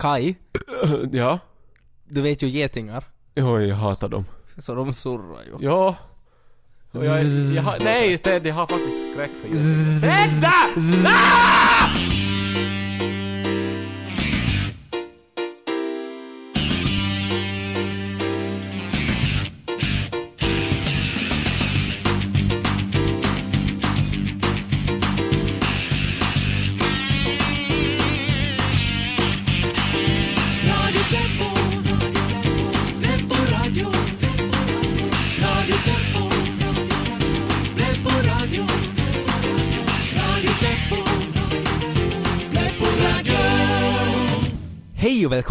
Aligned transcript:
Kai, 0.00 0.34
Ja. 1.12 1.38
du 2.08 2.20
vet 2.20 2.42
ju 2.42 2.48
getingar. 2.48 3.04
Jo, 3.34 3.60
jag 3.60 3.76
hatar 3.76 4.08
dem. 4.08 4.24
Så 4.58 4.74
de 4.74 4.94
surrar 4.94 5.42
ju. 5.44 5.66
Ja. 5.66 5.96
Och 6.92 7.04
jag, 7.04 7.24
jag 7.54 7.62
har, 7.62 7.78
nej, 7.84 8.18
Ted, 8.18 8.46
jag 8.46 8.54
har 8.54 8.66
faktiskt 8.66 9.12
skräck 9.12 9.30
för 9.42 9.48
getingar. 9.48 10.00
Tedda! 10.00 10.52
Ah! 11.10 11.88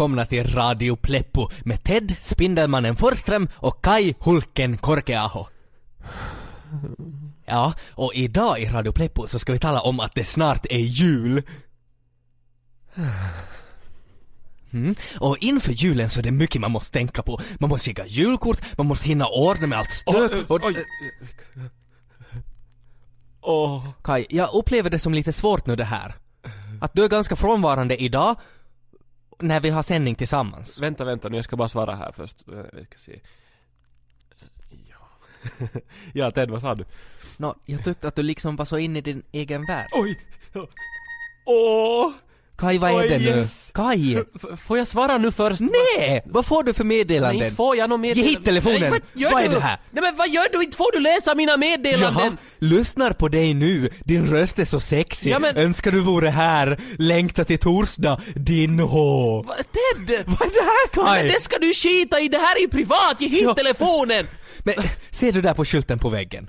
Välkomna 0.00 0.26
till 0.26 0.54
Radio 0.54 0.96
Pleppo 0.96 1.48
med 1.64 1.82
Ted 1.82 2.16
Spindelmannen 2.20 2.96
Forsström 2.96 3.48
och 3.54 3.84
Kai 3.84 4.14
Hulken 4.18 4.78
Korkeaho. 4.78 5.46
Ja, 7.46 7.72
och 7.90 8.14
idag 8.14 8.60
i 8.60 8.66
Radio 8.66 8.92
Pleppo 8.92 9.26
så 9.26 9.38
ska 9.38 9.52
vi 9.52 9.58
tala 9.58 9.80
om 9.80 10.00
att 10.00 10.14
det 10.14 10.24
snart 10.24 10.66
är 10.70 10.78
jul. 10.78 11.42
Mm. 14.70 14.94
Och 15.20 15.36
inför 15.40 15.72
julen 15.72 16.10
så 16.10 16.20
är 16.20 16.22
det 16.22 16.30
mycket 16.30 16.60
man 16.60 16.70
måste 16.70 16.92
tänka 16.92 17.22
på. 17.22 17.40
Man 17.58 17.70
måste 17.70 17.90
skicka 17.90 18.06
julkort, 18.06 18.78
man 18.78 18.86
måste 18.86 19.08
hinna 19.08 19.26
ordna 19.26 19.66
med 19.66 19.78
allt 19.78 19.90
stök 19.90 20.32
Oj, 20.32 20.44
och... 20.48 20.60
oj. 20.64 20.84
Åh. 23.40 23.88
Kai, 24.02 24.26
jag 24.28 24.54
upplever 24.54 24.90
det 24.90 24.98
som 24.98 25.14
lite 25.14 25.32
svårt 25.32 25.66
nu 25.66 25.76
det 25.76 25.84
här. 25.84 26.14
Att 26.80 26.94
du 26.94 27.04
är 27.04 27.08
ganska 27.08 27.36
frånvarande 27.36 28.02
idag, 28.02 28.36
när 29.40 29.60
vi 29.60 29.70
har 29.70 29.82
sändning 29.82 30.14
tillsammans. 30.14 30.78
Vänta, 30.80 31.04
vänta 31.04 31.28
nu, 31.28 31.36
jag 31.36 31.44
ska 31.44 31.56
bara 31.56 31.68
svara 31.68 31.94
här 31.94 32.12
först. 32.12 32.48
Eh, 32.48 32.54
Vi 32.72 32.84
ska 32.84 32.98
se. 32.98 33.20
Ja. 34.88 34.96
ja, 36.12 36.30
Ted, 36.30 36.50
vad 36.50 36.60
sa 36.60 36.74
du? 36.74 36.84
Nå, 37.36 37.54
jag 37.66 37.84
tyckte 37.84 38.08
att 38.08 38.16
du 38.16 38.22
liksom 38.22 38.56
var 38.56 38.64
så 38.64 38.78
inne 38.78 38.98
i 38.98 39.02
din 39.02 39.22
egen 39.32 39.62
värld. 39.68 39.88
Oj! 39.92 40.16
Åh! 41.46 42.12
Kaj, 42.60 42.78
vad 42.78 42.90
är 42.90 42.96
Oj, 42.96 43.08
det 43.08 43.18
nu? 43.18 43.24
yes. 43.24 43.70
Kaj! 43.74 44.16
F- 44.36 44.60
får 44.60 44.78
jag 44.78 44.88
svara 44.88 45.18
nu 45.18 45.32
först? 45.32 45.60
Nej! 45.60 46.22
Vad 46.26 46.46
får 46.46 46.62
du 46.62 46.74
för 46.74 46.84
Nej, 46.84 46.98
meddelanden? 46.98 47.42
inte 47.42 47.54
får 47.56 47.76
jag 47.76 47.90
något 47.90 47.98
Ge 47.98 48.00
meddelande. 48.08 48.30
hit 48.30 48.44
telefonen! 48.44 48.90
Nej, 48.90 49.00
gör 49.14 49.30
Vad 49.32 49.42
är 49.42 49.48
du? 49.48 49.54
det 49.54 49.60
här? 49.60 49.78
Nej 49.90 50.02
men 50.02 50.16
vad 50.16 50.28
gör 50.28 50.46
du? 50.52 50.64
Inte 50.64 50.76
får 50.76 50.92
du 50.92 51.00
läsa 51.00 51.34
mina 51.34 51.56
meddelanden! 51.56 52.22
Jaha, 52.24 52.36
lyssnar 52.58 53.12
på 53.12 53.28
dig 53.28 53.54
nu. 53.54 53.90
Din 54.04 54.26
röst 54.26 54.58
är 54.58 54.64
så 54.64 54.80
sexig. 54.80 55.30
Ja, 55.30 55.38
men- 55.38 55.56
Önskar 55.56 55.92
du 55.92 56.00
vore 56.00 56.28
här. 56.28 56.80
Längta 56.98 57.44
till 57.44 57.58
torsdag. 57.58 58.20
Din 58.34 58.80
hå. 58.80 59.42
Va, 59.42 59.54
Ted! 59.54 60.24
Vad 60.26 60.42
är 60.42 60.54
det 60.54 60.60
här 60.64 60.88
Kaj? 61.06 61.18
Men 61.24 61.32
det 61.32 61.40
ska 61.40 61.58
du 61.58 61.72
skita 61.74 62.20
i, 62.20 62.28
det 62.28 62.38
här 62.38 62.56
är 62.56 62.60
ju 62.60 62.68
privat, 62.68 63.16
ge 63.20 63.28
hit 63.28 63.42
Ja. 63.42 63.54
telefonen! 63.54 64.26
Men 64.64 64.74
ser 65.10 65.32
du 65.32 65.42
där 65.42 65.54
på 65.54 65.64
skylten 65.64 65.98
på 65.98 66.08
väggen? 66.08 66.48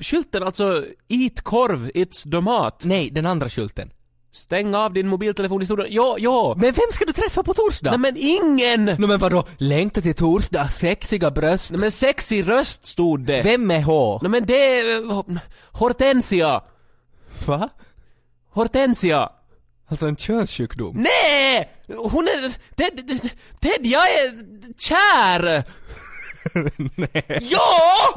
Skylten 0.00 0.42
alltså, 0.42 0.84
eat 1.08 1.40
korv, 1.42 1.90
it's 1.94 2.28
domat. 2.28 2.80
Nej, 2.84 3.10
den 3.10 3.26
andra 3.26 3.48
skylten. 3.48 3.90
Stäng 4.32 4.74
av 4.74 4.92
din 4.92 5.08
mobiltelefon 5.08 5.62
i 5.62 5.64
studion. 5.64 5.86
Ja, 5.90 6.16
ja! 6.18 6.54
Men 6.56 6.72
vem 6.72 6.84
ska 6.92 7.04
du 7.04 7.12
träffa 7.12 7.42
på 7.42 7.54
torsdag? 7.54 7.90
Nej 7.90 7.98
men 7.98 8.16
ingen! 8.16 8.84
Nå 8.84 9.06
men 9.06 9.18
vadå? 9.18 9.44
Längta 9.58 10.00
till 10.00 10.14
torsdag, 10.14 10.68
sexiga 10.68 11.30
bröst. 11.30 11.70
Nej 11.70 11.80
men 11.80 11.90
sexig 11.92 12.48
röst 12.48 12.86
stod 12.86 13.26
det. 13.26 13.42
Vem 13.42 13.70
är 13.70 13.82
H? 13.82 14.18
Nej 14.22 14.30
men 14.30 14.46
det 14.46 14.78
är... 14.78 15.10
eh, 15.10 15.22
Hortensia! 15.72 16.60
Va? 17.46 17.68
Hortensia! 18.52 19.28
Alltså 19.90 20.06
en 20.06 20.16
könssjukdom? 20.16 20.96
Nej! 20.96 21.70
Hon 21.96 22.28
är... 22.28 22.48
Ted, 22.76 23.20
Ted, 23.60 23.80
jag 23.86 24.02
är 24.04 24.32
kär! 24.78 25.64
Ja! 27.40 28.14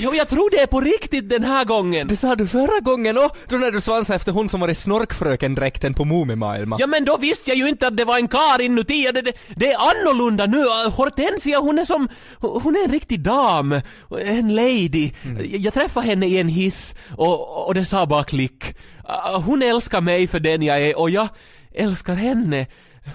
Jag, 0.00 0.14
jag 0.14 0.28
tror 0.28 0.50
det 0.50 0.58
är 0.58 0.66
på 0.66 0.80
riktigt 0.80 1.28
den 1.28 1.44
här 1.44 1.64
gången. 1.64 2.08
Det 2.08 2.16
sa 2.16 2.34
du 2.34 2.46
förra 2.46 2.80
gången 2.80 3.18
och 3.18 3.36
då 3.48 3.56
när 3.56 3.70
du 3.70 3.80
svansade 3.80 4.16
efter 4.16 4.32
hon 4.32 4.48
som 4.48 4.60
var 4.60 4.68
i 4.68 4.74
snorkfröken-dräkten 4.74 5.94
på 5.94 6.04
Mumimaailma. 6.04 6.76
Ja 6.80 6.86
men 6.86 7.04
då 7.04 7.16
visste 7.16 7.50
jag 7.50 7.58
ju 7.58 7.68
inte 7.68 7.86
att 7.86 7.96
det 7.96 8.04
var 8.04 8.18
en 8.18 8.28
kar 8.28 8.60
inuti. 8.60 9.10
Det, 9.14 9.22
det, 9.22 9.32
det 9.56 9.72
är 9.72 9.78
annorlunda 9.78 10.46
nu. 10.46 10.64
Hortensia 10.90 11.58
hon 11.58 11.78
är 11.78 11.84
som... 11.84 12.08
Hon 12.40 12.76
är 12.76 12.84
en 12.84 12.90
riktig 12.92 13.20
dam. 13.20 13.80
En 14.24 14.54
lady. 14.54 15.10
Jag 15.52 15.74
träffade 15.74 16.06
henne 16.06 16.26
i 16.26 16.38
en 16.38 16.48
hiss 16.48 16.94
och, 17.16 17.66
och 17.66 17.74
det 17.74 17.84
sa 17.84 18.06
bara 18.06 18.24
klick. 18.24 18.64
Ah, 19.04 19.38
Hon 19.38 19.62
älskar 19.62 20.00
mig 20.00 20.28
för 20.28 20.40
den 20.40 20.62
jag 20.62 20.82
är 20.82 20.98
och 20.98 21.10
jag 21.10 21.28
älskar 21.74 22.14
henne. 22.14 22.66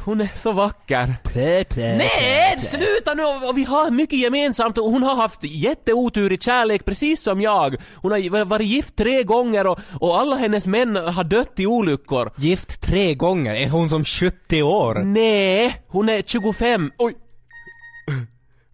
Hon 0.04 0.22
är 0.22 0.30
så 0.36 0.52
vacker. 0.52 1.16
Plä, 1.24 1.64
plä, 1.64 1.98
Nej, 1.98 2.60
sluta 2.60 3.14
nu! 3.14 3.24
Och 3.24 3.58
Vi 3.58 3.64
har 3.64 3.92
mycket 3.92 4.20
gemensamt 4.20 4.78
och 4.78 4.92
hon 4.92 5.04
har 5.04 5.16
haft 5.16 5.44
jätteotur 5.44 6.32
i 6.32 6.38
kärlek 6.38 6.86
precis 6.86 7.24
som 7.24 7.42
jag. 7.42 7.76
Hon 7.96 8.12
har 8.12 8.46
varit 8.46 8.68
gift 8.68 8.96
tre 8.96 9.24
gånger 9.24 9.68
och, 9.68 9.80
och 10.00 10.20
alla 10.20 10.36
hennes 10.36 10.68
män 10.68 10.96
har 10.96 11.24
dött 11.24 11.54
i 11.60 11.66
olyckor. 11.66 12.32
Gift 12.38 12.82
tre 12.82 13.14
gånger, 13.14 13.54
är 13.56 13.70
hon 13.70 13.90
som 13.90 14.06
70 14.06 14.64
år? 14.64 14.96
Nej, 14.96 15.82
hon 15.88 16.10
är 16.10 16.22
25. 16.22 16.92
Oj! 16.98 17.14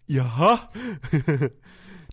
Jaha? 0.05 0.59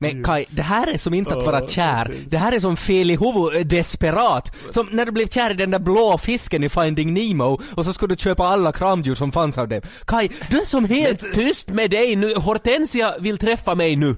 Men 0.01 0.25
Kai, 0.25 0.45
det 0.51 0.63
här 0.63 0.87
är 0.87 0.97
som 0.97 1.15
inte 1.15 1.35
att 1.35 1.47
vara 1.47 1.67
kär. 1.67 2.15
Det 2.27 2.39
här 2.39 2.53
är 2.53 2.61
som 2.61 2.77
fel 2.77 3.11
i 3.11 3.17
huvudet, 3.17 3.61
eh, 3.61 3.67
desperat. 3.67 4.57
Som 4.71 4.89
när 4.93 5.07
du 5.07 5.13
blev 5.13 5.29
kär 5.29 5.51
i 5.51 5.55
den 5.55 5.71
där 5.71 5.79
blå 5.79 6.19
fisken 6.19 6.65
i 6.65 6.69
Finding 6.69 7.15
Nemo 7.15 7.61
och 7.75 7.85
så 7.85 7.93
skulle 7.93 8.15
du 8.15 8.19
köpa 8.19 8.45
alla 8.45 8.73
kramdjur 8.73 9.15
som 9.15 9.33
fanns 9.33 9.59
av 9.59 9.69
dem. 9.69 9.81
Kai, 10.07 10.29
du 10.51 10.61
är 10.61 10.65
som 10.65 10.85
helt... 10.85 11.35
Tyst 11.35 11.69
med 11.69 11.91
dig 11.91 12.17
nu, 12.17 12.35
Hortensia 12.35 13.15
vill 13.21 13.39
träffa 13.39 13.75
mig 13.75 13.97
nu. 13.97 14.17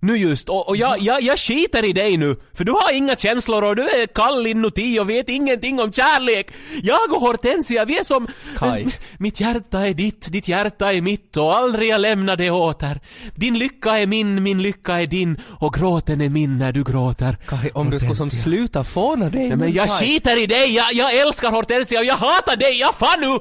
Nu 0.00 0.16
just, 0.16 0.48
och, 0.48 0.68
och 0.68 0.76
jag, 0.76 0.98
jag, 0.98 1.22
jag 1.22 1.38
skiter 1.38 1.84
i 1.84 1.92
dig 1.92 2.16
nu, 2.16 2.36
för 2.54 2.64
du 2.64 2.72
har 2.72 2.92
inga 2.92 3.16
känslor 3.16 3.64
och 3.64 3.76
du 3.76 3.82
är 3.82 4.06
kall 4.06 4.46
inuti 4.46 4.98
och 5.00 5.10
vet 5.10 5.28
ingenting 5.28 5.80
om 5.80 5.92
kärlek. 5.92 6.50
Jag 6.82 7.12
och 7.12 7.20
Hortensia, 7.20 7.84
vi 7.84 7.98
är 7.98 8.04
som... 8.04 8.26
Kai. 8.56 8.86
Mitt 9.18 9.40
hjärta 9.40 9.86
är 9.86 9.94
ditt, 9.94 10.32
ditt 10.32 10.48
hjärta 10.48 10.92
är 10.92 11.00
mitt 11.00 11.36
och 11.36 11.56
aldrig 11.56 11.88
jag 11.88 12.00
lämnar 12.00 12.36
det 12.36 12.50
åter. 12.50 13.00
Din 13.34 13.58
lycka 13.58 13.98
är 13.98 14.06
min, 14.06 14.42
min 14.42 14.62
lycka 14.62 15.00
är 15.00 15.06
din 15.06 15.40
och 15.60 15.74
gråten 15.74 16.20
är 16.20 16.28
min 16.28 16.58
när 16.58 16.72
du 16.72 16.84
gråter. 16.84 17.36
Kai, 17.48 17.70
om 17.74 17.90
du 17.90 17.98
skulle 17.98 18.16
som 18.16 18.24
Hortensia. 18.24 18.42
sluta 18.44 18.84
fåna 18.84 19.28
dig 19.30 19.48
Nej, 19.48 19.56
men 19.56 19.72
jag 19.72 19.88
Kai. 19.88 19.98
skiter 20.06 20.42
i 20.42 20.46
dig, 20.46 20.74
jag, 20.74 20.92
jag 20.92 21.14
älskar 21.20 21.50
Hortensia 21.50 21.98
och 21.98 22.04
jag 22.04 22.16
hatar 22.16 22.56
dig, 22.56 22.78
jag 22.78 22.94
fan 22.94 23.20
nu! 23.20 23.26
Hej 23.26 23.38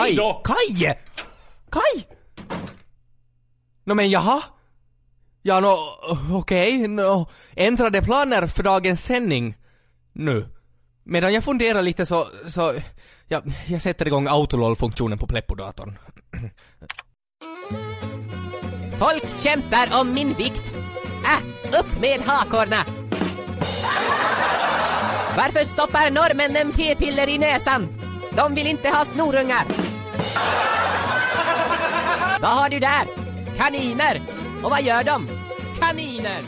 Kai! 0.00 0.14
då! 0.16 0.32
Kai! 0.44 0.94
Kai! 1.70 2.04
Nå 3.84 3.94
men 3.94 4.10
jaha? 4.10 4.42
Ja 5.48 5.60
nå, 5.60 5.98
okej, 6.32 6.88
nå, 6.88 7.26
ändrade 7.56 8.02
planer 8.02 8.46
för 8.46 8.62
dagens 8.62 9.04
sändning 9.04 9.56
nu. 10.12 10.48
Medan 11.04 11.32
jag 11.32 11.44
funderar 11.44 11.82
lite 11.82 12.06
så, 12.06 12.26
så, 12.46 12.74
ja, 13.28 13.42
jag 13.66 13.82
sätter 13.82 14.06
igång 14.06 14.26
autolol-funktionen 14.28 15.18
på 15.18 15.26
Pleppo-datorn. 15.26 15.98
Folk 18.98 19.24
kämpar 19.40 20.00
om 20.00 20.14
min 20.14 20.34
vikt. 20.34 20.74
Äh, 21.24 21.80
upp 21.80 22.00
med 22.00 22.20
hakorna! 22.20 22.84
Varför 25.36 25.64
stoppar 25.64 26.10
norrmännen 26.10 26.72
p-piller 26.72 27.28
i 27.28 27.38
näsan? 27.38 27.88
De 28.36 28.54
vill 28.54 28.66
inte 28.66 28.88
ha 28.88 29.04
snorungar. 29.04 29.64
Vad 32.40 32.50
har 32.50 32.68
du 32.68 32.78
där? 32.78 33.06
Kaniner. 33.56 34.22
Och 34.62 34.70
vad 34.70 34.82
gör 34.82 35.04
de? 35.04 35.37
Kaniner. 36.18 36.42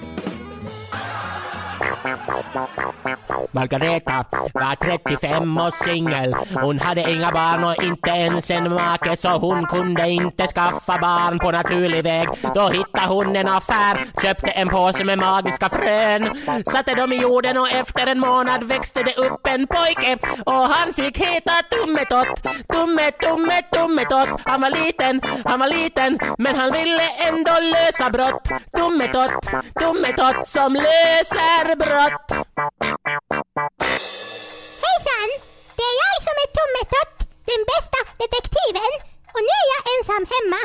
Margareta 3.53 4.25
var 4.55 4.75
35 4.75 5.59
och 5.59 5.75
singel. 5.75 6.35
Hon 6.62 6.79
hade 6.79 7.11
inga 7.11 7.31
barn 7.31 7.65
och 7.65 7.83
inte 7.83 8.11
ens 8.11 8.51
en 8.51 8.75
make 8.75 9.17
så 9.17 9.29
hon 9.29 9.67
kunde 9.67 10.09
inte 10.09 10.47
skaffa 10.47 10.99
barn 10.99 11.39
på 11.39 11.51
naturlig 11.51 12.05
väg. 12.05 12.29
Då 12.55 12.69
hittade 12.69 13.07
hon 13.07 13.37
en 13.37 13.49
affär, 13.49 14.07
köpte 14.23 14.51
en 14.51 14.69
påse 14.69 15.05
med 15.05 15.19
magiska 15.19 15.69
frön. 15.69 16.37
Satte 16.73 16.95
dem 16.95 17.12
i 17.12 17.17
jorden 17.17 17.57
och 17.57 17.71
efter 17.71 18.07
en 18.07 18.21
månad 18.21 18.65
växte 18.65 19.03
det 19.03 19.17
upp 19.17 19.47
en 19.47 19.67
pojke 19.67 20.19
och 20.47 20.53
han 20.75 20.93
fick 20.93 21.19
heta 21.19 21.53
Tummetott. 21.71 22.43
Tumme, 22.73 23.11
tumme, 23.11 23.62
tummetott. 23.73 24.41
Han 24.45 24.61
var 24.61 24.71
liten, 24.71 25.21
han 25.45 25.61
var 25.61 25.69
liten 25.69 26.19
men 26.39 26.57
han 26.57 26.73
ville 26.73 27.09
ändå 27.29 27.53
lösa 27.75 28.11
brott. 28.11 28.49
Tummetott, 28.77 29.47
tummetott 29.81 30.49
som 30.49 30.73
löser 30.75 31.77
brott. 31.77 32.00
Tommetott! 32.00 32.31
Hejsan! 34.85 35.31
Det 35.76 35.85
är 35.91 35.97
jag 36.02 36.17
som 36.26 36.35
är 36.44 36.49
Tummetott, 36.56 37.17
den 37.50 37.62
bästa 37.70 37.99
detektiven. 38.23 38.93
Och 39.35 39.43
nu 39.49 39.55
är 39.62 39.67
jag 39.75 39.82
ensam 39.94 40.25
hemma. 40.35 40.61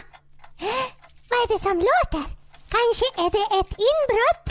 Vad 1.30 1.40
är 1.44 1.48
det 1.54 1.60
som 1.68 1.78
låter? 1.90 2.26
Kanske 2.76 3.06
är 3.24 3.30
det 3.36 3.46
ett 3.60 3.74
inbrott? 3.90 4.46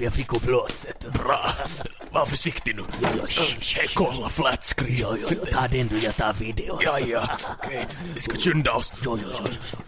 Jag 0.00 0.12
fick 0.12 0.32
upp 0.32 0.46
låset. 0.46 1.06
Bra. 1.12 1.50
Var 2.10 2.26
försiktig 2.26 2.76
nu. 2.76 2.84
Ja, 3.02 3.08
ja, 3.18 3.26
sh, 3.26 3.60
sh, 3.60 3.94
Kolla 3.94 4.28
flatscreen. 4.28 4.96
Ja, 4.98 5.16
ja, 5.16 5.36
ta 5.52 5.68
den 5.68 5.88
du, 5.88 5.98
jag 5.98 6.16
tar 6.16 6.32
videon. 6.32 6.78
Ja, 6.82 6.98
ja. 6.98 7.28
Okej, 7.58 7.86
okay. 7.86 7.96
vi 8.14 8.20
ska 8.20 8.36
skynda 8.36 8.72
oss. 8.72 8.92
Ja, 9.04 9.18
ja, 9.22 9.28
ja, 9.32 9.46
ja. 9.72 9.78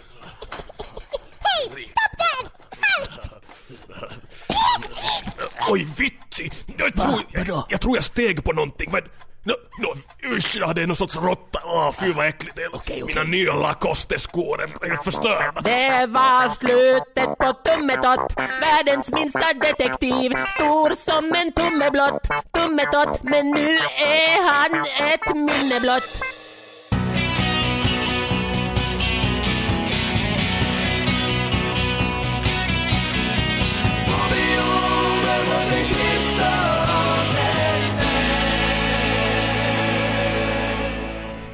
Oj, 5.68 5.86
vitsi! 5.98 6.50
Jag 6.78 6.94
tror, 6.96 7.22
jag, 7.32 7.64
jag 7.68 7.80
tror 7.80 7.96
jag 7.96 8.04
steg 8.04 8.44
på 8.44 8.52
någonting, 8.52 8.90
men... 8.92 9.02
No, 9.44 9.52
no, 9.78 9.94
usch, 10.36 10.56
ja, 10.60 10.72
det 10.72 10.82
är 10.82 10.86
någon 10.86 10.96
sorts 10.96 11.16
råtta. 11.16 11.60
Åh, 11.64 11.92
fy 11.92 12.12
vad 12.12 12.26
äckligt 12.26 12.56
det 12.56 12.62
är. 12.62 13.06
Mina 13.06 13.22
nya 13.22 13.54
Lacoste-skor 13.54 14.62
är 14.62 14.88
helt 14.88 15.04
förstörda. 15.04 15.60
Det 15.60 16.06
var 16.06 16.54
slutet 16.54 17.38
på 17.38 17.52
Tummetott, 17.52 18.32
världens 18.60 19.10
minsta 19.10 19.52
detektiv. 19.60 20.32
Stor 20.54 20.94
som 20.96 21.32
en 21.34 21.52
tumme 21.52 21.90
blott, 21.90 22.28
Tummetott, 22.52 23.22
men 23.22 23.50
nu 23.50 23.68
är 24.06 24.52
han 24.52 24.84
ett 25.12 25.34
minne 25.34 25.80
blott. 25.80 26.22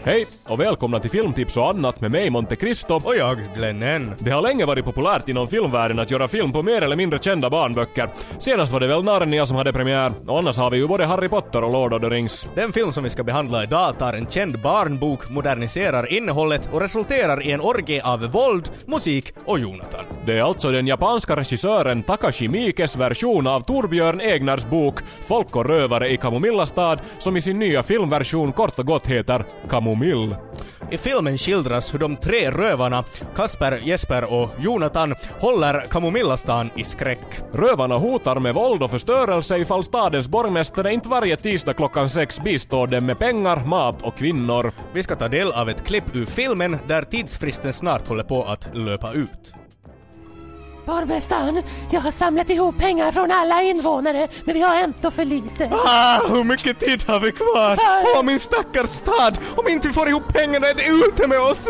Hej 0.04 0.26
och 0.48 0.60
välkomna 0.60 1.00
till 1.00 1.10
Filmtips 1.10 1.56
och 1.56 1.70
annat 1.70 2.00
med 2.00 2.10
mig 2.10 2.30
Monte 2.30 2.56
Cristo. 2.56 3.00
Och 3.04 3.16
jag, 3.16 3.38
Glenn 3.54 3.82
N. 3.82 4.14
Det 4.18 4.30
har 4.30 4.42
länge 4.42 4.66
varit 4.66 4.84
populärt 4.84 5.28
inom 5.28 5.48
filmvärlden 5.48 5.98
att 5.98 6.10
göra 6.10 6.28
film 6.28 6.52
på 6.52 6.62
mer 6.62 6.82
eller 6.82 6.96
mindre 6.96 7.18
kända 7.18 7.50
barnböcker. 7.50 8.08
Senast 8.38 8.72
var 8.72 8.80
det 8.80 8.86
väl 8.86 9.04
Narnia 9.04 9.46
som 9.46 9.56
hade 9.56 9.72
premiär 9.72 10.12
och 10.26 10.38
annars 10.38 10.56
har 10.56 10.70
vi 10.70 10.76
ju 10.76 10.88
både 10.88 11.06
Harry 11.06 11.28
Potter 11.28 11.64
och 11.64 11.72
Lord 11.72 11.92
of 11.94 12.00
the 12.00 12.08
Rings. 12.08 12.50
Den 12.54 12.72
film 12.72 12.92
som 12.92 13.04
vi 13.04 13.10
ska 13.10 13.24
behandla 13.24 13.62
idag 13.62 13.98
tar 13.98 14.12
en 14.12 14.26
känd 14.26 14.60
barnbok, 14.60 15.30
moderniserar 15.30 16.12
innehållet 16.12 16.68
och 16.72 16.80
resulterar 16.80 17.42
i 17.42 17.52
en 17.52 17.60
orgie 17.60 18.02
av 18.04 18.20
våld, 18.20 18.70
musik 18.86 19.32
och 19.44 19.58
Jonathan. 19.58 20.04
Det 20.26 20.38
är 20.38 20.42
alltså 20.42 20.70
den 20.70 20.86
japanska 20.86 21.36
regissören 21.36 22.02
Takashi 22.02 22.48
Miikes 22.48 22.96
version 22.96 23.46
av 23.46 23.60
Torbjörn 23.60 24.20
Egners 24.20 24.66
bok 24.66 25.00
Folk 25.20 25.56
och 25.56 25.66
rövare 25.66 26.08
i 26.08 26.16
Kamomillastad 26.16 26.98
som 27.18 27.36
i 27.36 27.42
sin 27.42 27.58
nya 27.58 27.82
filmversion 27.82 28.52
kort 28.52 28.78
och 28.78 28.86
gott 28.86 29.06
heter 29.06 29.44
Kamomill. 29.68 30.31
I 30.90 30.99
filmen 30.99 31.38
skildras 31.38 31.94
hur 31.94 31.99
de 31.99 32.17
tre 32.17 32.50
rövarna, 32.50 33.05
Kasper, 33.37 33.81
Jesper 33.82 34.32
och 34.32 34.50
Jonathan, 34.58 35.14
håller 35.40 35.87
Kamomillastan 35.90 36.70
i 36.76 36.84
skräck. 36.84 37.38
Rövarna 37.52 37.96
hotar 37.96 38.40
med 38.40 38.55
våld 38.55 38.82
och 38.82 38.90
förstörelse 38.90 39.58
ifall 39.58 39.84
stadens 39.84 40.29
borgmästare 40.29 40.94
inte 40.94 41.08
varje 41.08 41.37
tisdag 41.37 41.75
klockan 41.75 42.08
sex 42.08 42.40
bistår 42.40 42.87
dem 42.87 43.06
med 43.06 43.19
pengar, 43.19 43.64
mat 43.67 44.02
och 44.02 44.17
kvinnor. 44.17 44.73
Vi 44.94 45.02
ska 45.02 45.17
ta 45.17 45.29
del 45.29 45.52
av 45.52 45.69
ett 45.69 45.84
klipp 45.84 46.17
ur 46.17 46.26
filmen 46.26 46.79
där 46.87 47.02
tidsfristen 47.02 47.73
snart 47.73 48.08
håller 48.08 48.25
på 48.25 48.44
att 48.44 48.76
löpa 48.76 49.12
ut. 49.12 49.61
Borgmästaren, 50.87 51.62
jag 51.90 52.00
har 52.00 52.11
samlat 52.11 52.50
ihop 52.50 52.79
pengar 52.79 53.12
från 53.12 53.31
alla 53.31 53.62
invånare, 53.62 54.29
men 54.44 54.55
vi 54.55 54.61
har 54.62 54.76
ändå 54.76 55.11
för 55.11 55.25
lite. 55.25 55.70
Ah, 55.73 56.19
hur 56.29 56.44
mycket 56.44 56.81
tid 56.81 57.05
har 57.06 57.20
vi 57.20 57.32
kvar? 57.32 57.79
Åh, 58.17 58.23
min 58.23 58.40
stackars 58.40 58.90
stad! 58.90 59.38
Om 59.56 59.69
inte 59.69 59.88
vi 59.88 59.94
får 59.94 60.08
ihop 60.08 60.29
pengarna 60.29 60.67
är 60.67 60.75
det 60.75 60.87
ute 60.87 61.26
med 61.29 61.38
oss! 61.40 61.64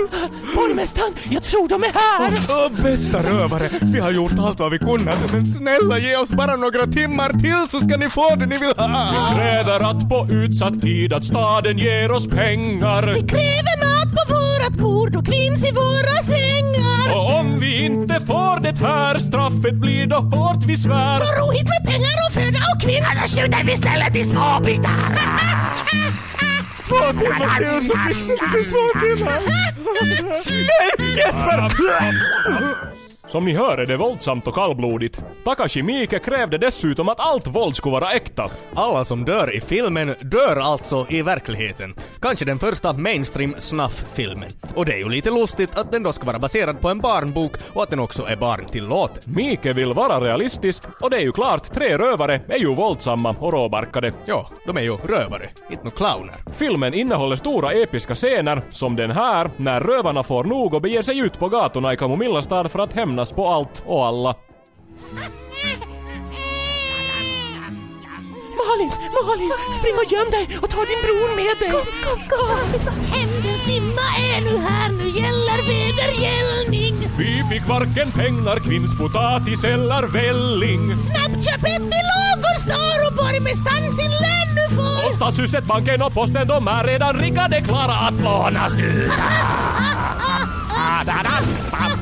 Borgmästaren, 0.55 1.13
jag 1.31 1.43
tror 1.43 1.69
de 1.69 1.83
är 1.83 1.93
här! 1.95 2.33
Åh, 2.49 2.83
bästa 2.83 3.23
rövare! 3.23 3.71
Vi 3.83 4.01
har 4.01 4.11
gjort 4.11 4.33
allt 4.39 4.61
vad 4.61 4.71
vi 4.73 4.79
kunnat, 4.79 5.33
men 5.33 5.47
snälla 5.47 5.99
ge 5.99 6.17
oss 6.17 6.31
bara 6.31 6.57
några 6.57 6.87
timmar 6.87 7.29
till 7.29 7.69
så 7.71 7.81
ska 7.81 7.97
ni 7.97 8.11
få 8.11 8.35
det 8.37 8.47
ni 8.47 8.59
vill 8.59 8.73
ha! 8.77 9.33
Kräver 9.35 9.81
att 9.91 10.09
på 10.09 10.27
utsatt 10.31 10.81
tid 10.81 11.13
att 11.13 11.25
staden 11.25 11.79
ger 11.79 12.11
oss 12.13 12.27
pengar. 12.27 13.03
Kräver 13.03 13.77
mat 13.85 14.17
på 14.17 14.35
vårat 14.35 14.73
bord 14.73 15.17
och 15.17 15.27
kvinns 15.27 15.65
i 15.65 15.73
våra 15.73 16.17
sängar. 16.27 16.72
Och 17.11 17.39
om 17.39 17.61
vi 17.61 17.85
inte 17.85 18.21
får 18.21 18.61
det 18.61 18.79
här, 18.79 19.19
straffet 19.19 19.75
blir 19.75 20.07
då 20.07 20.17
hårt 20.17 20.65
vi 20.67 20.77
svär. 20.77 21.19
Så 21.19 21.25
ro 21.41 21.53
hit 21.53 21.69
med 21.69 21.93
pengar 21.93 22.17
och 22.29 22.33
föda 22.33 22.59
och 22.75 22.83
kvinns. 22.83 23.07
Annars 23.11 23.37
skjuter 23.37 23.65
vi 23.65 23.73
istället 23.73 24.17
i 24.17 24.25
småbitar! 24.25 24.93
Två 26.89 27.19
timmar 27.19 27.57
till 27.59 27.89
så 27.89 27.97
fixar 28.09 28.57
vi 28.57 28.65
det 28.65 28.71
två 28.71 29.01
timmar! 29.01 29.41
Nej, 30.99 31.17
Jesper! 31.17 32.89
Som 33.33 33.45
ni 33.45 33.55
hör 33.55 33.79
är 33.79 33.87
det 33.87 33.97
våldsamt 33.97 34.47
och 34.47 34.55
kallblodigt. 34.55 35.25
Takashi 35.45 35.83
Miike 35.83 36.19
krävde 36.19 36.59
dessutom 36.59 37.09
att 37.09 37.21
allt 37.21 37.47
våld 37.47 37.77
skulle 37.77 37.93
vara 37.93 38.13
äkta. 38.13 38.51
Alla 38.75 39.05
som 39.05 39.25
dör 39.25 39.55
i 39.55 39.61
filmen 39.61 40.15
dör 40.21 40.57
alltså 40.57 41.07
i 41.09 41.23
verkligheten. 41.23 41.95
Kanske 42.21 42.45
den 42.45 42.59
första 42.59 42.93
mainstream 42.93 43.55
snuff-filmen. 43.59 44.51
Och 44.75 44.87
det 44.87 44.93
är 44.93 44.99
ju 44.99 45.09
lite 45.09 45.31
lustigt 45.31 45.79
att 45.79 45.93
den 45.93 46.03
då 46.03 46.13
ska 46.13 46.27
vara 46.27 46.39
baserad 46.39 46.81
på 46.81 46.89
en 46.89 46.99
barnbok 46.99 47.53
och 47.73 47.83
att 47.83 47.91
den 47.91 48.01
också 48.01 48.27
är 48.27 48.37
barntillåten. 48.37 49.23
Miike 49.25 49.73
vill 49.73 49.95
vara 49.95 50.21
realistisk 50.21 50.83
och 51.01 51.11
det 51.11 51.17
är 51.17 51.21
ju 51.21 51.33
klart, 51.33 51.75
tre 51.75 51.99
rövare 51.99 52.41
är 52.49 52.59
ju 52.59 52.75
våldsamma 52.75 53.37
och 53.39 53.53
råbarkade. 53.53 54.13
Ja, 54.25 54.51
de 54.67 54.77
är 54.77 54.83
ju 54.83 54.97
rövare, 54.97 55.49
inte 55.71 55.85
några 55.85 55.97
clowner. 55.97 56.35
Filmen 56.55 56.95
innehåller 56.95 57.37
stora 57.37 57.73
episka 57.73 58.15
scener, 58.15 58.63
som 58.71 58.97
den 58.97 59.11
här, 59.11 59.51
när 59.57 59.81
rövarna 59.81 60.23
får 60.23 60.45
nog 60.45 60.75
och 60.75 60.83
beger 60.83 61.03
sig 61.03 61.19
ut 61.19 61.39
på 61.39 61.49
gatorna 61.49 61.93
i 61.93 61.97
Kamomillastad 61.97 62.69
för 62.69 62.79
att 62.79 62.93
hämnas 62.93 63.22
på 63.31 63.49
allt 63.49 63.83
och 63.87 64.07
alla. 64.07 64.35
Malin, 68.61 68.91
Malin, 69.27 69.53
spring 69.79 69.95
och 70.03 70.13
göm 70.13 70.31
dig 70.31 70.59
och 70.63 70.71
ta 70.71 70.81
din 70.91 71.01
bror 71.05 71.29
med 71.41 71.55
dig! 71.61 71.71
Kom, 71.71 71.87
kom, 72.05 72.21
kom! 72.33 72.59
Hämndens 73.15 73.63
dimma 73.67 74.07
är 74.31 74.39
nu 74.49 74.59
här, 74.59 74.89
nu 74.93 75.07
gäller 75.21 75.59
vedergällning. 75.73 76.95
Vi 77.19 77.45
fick 77.51 77.69
varken 77.69 78.11
pengar, 78.13 78.57
kvinnspotatis 78.57 79.65
eller 79.65 80.03
välling. 80.03 80.99
Snabbt 80.99 81.45
köp 81.45 81.63
ett 81.63 81.93
i 81.99 82.03
lågor 82.13 82.57
står 82.67 82.97
och 83.07 83.15
borgmästaren 83.17 83.93
sin 83.93 84.11
lön 84.11 84.49
nu 84.59 84.77
får. 84.77 85.09
Och 85.09 85.15
Stadshuset, 85.15 85.65
banken 85.65 86.03
och 86.03 86.15
posten, 86.15 86.49
de 86.49 86.69
är 86.69 86.85
redan 86.85 87.15
riggade 87.21 87.61
klara 87.63 87.95
att 87.95 88.15
lånas 88.15 88.79
ut. 88.81 89.13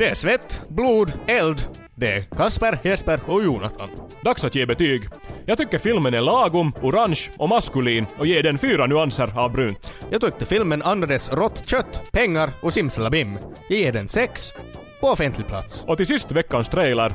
Det 0.00 0.08
är 0.08 0.14
svett, 0.14 0.62
blod, 0.68 1.12
eld. 1.26 1.66
Det 1.94 2.12
är 2.12 2.20
Kasper, 2.20 2.78
Jesper 2.84 3.20
och 3.26 3.44
Jonathan. 3.44 3.88
Dags 4.24 4.44
att 4.44 4.54
ge 4.54 4.66
betyg. 4.66 5.02
Jag 5.46 5.58
tycker 5.58 5.78
filmen 5.78 6.14
är 6.14 6.20
lagom, 6.20 6.72
orange 6.82 7.20
och 7.38 7.48
maskulin 7.48 8.06
och 8.18 8.26
ger 8.26 8.42
den 8.42 8.58
fyra 8.58 8.86
nyanser 8.86 9.38
av 9.38 9.52
brunt. 9.52 9.92
Jag 10.10 10.20
tyckte 10.20 10.46
filmen 10.46 10.82
andades 10.82 11.32
rått 11.32 11.68
kött, 11.68 12.02
pengar 12.12 12.52
och 12.62 12.72
simsalabim. 12.72 13.38
Jag 13.68 13.78
ger 13.78 13.92
den 13.92 14.08
sex. 14.08 14.52
På 15.00 15.06
offentlig 15.06 15.46
plats. 15.46 15.84
Och 15.88 15.96
till 15.96 16.06
sist 16.06 16.32
veckans 16.32 16.68
trailer. 16.68 17.12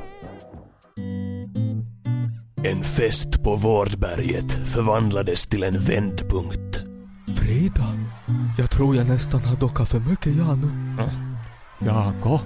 En 2.64 2.82
fest 2.82 3.42
på 3.44 3.56
Vårdberget 3.56 4.52
förvandlades 4.74 5.46
till 5.46 5.62
en 5.62 5.78
vändpunkt. 5.78 6.84
Frida, 7.40 7.98
jag 8.58 8.70
tror 8.70 8.96
jag 8.96 9.08
nästan 9.08 9.40
har 9.40 9.56
dockat 9.56 9.88
för 9.88 10.00
mycket 10.00 10.36
jag 10.36 10.58
nu. 10.58 10.70
Jako, 11.78 12.40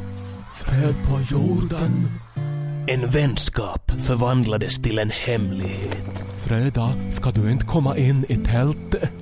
fred 0.52 0.94
på 1.08 1.20
jorden. 1.30 2.10
En 2.86 3.10
vänskap 3.10 3.90
förvandlades 3.98 4.82
till 4.82 4.98
en 4.98 5.10
hemlighet. 5.10 6.24
Freda, 6.36 6.88
ska 7.12 7.30
du 7.30 7.50
inte 7.50 7.66
komma 7.66 7.96
in 7.96 8.24
i 8.28 8.36
tältet? 8.36 9.12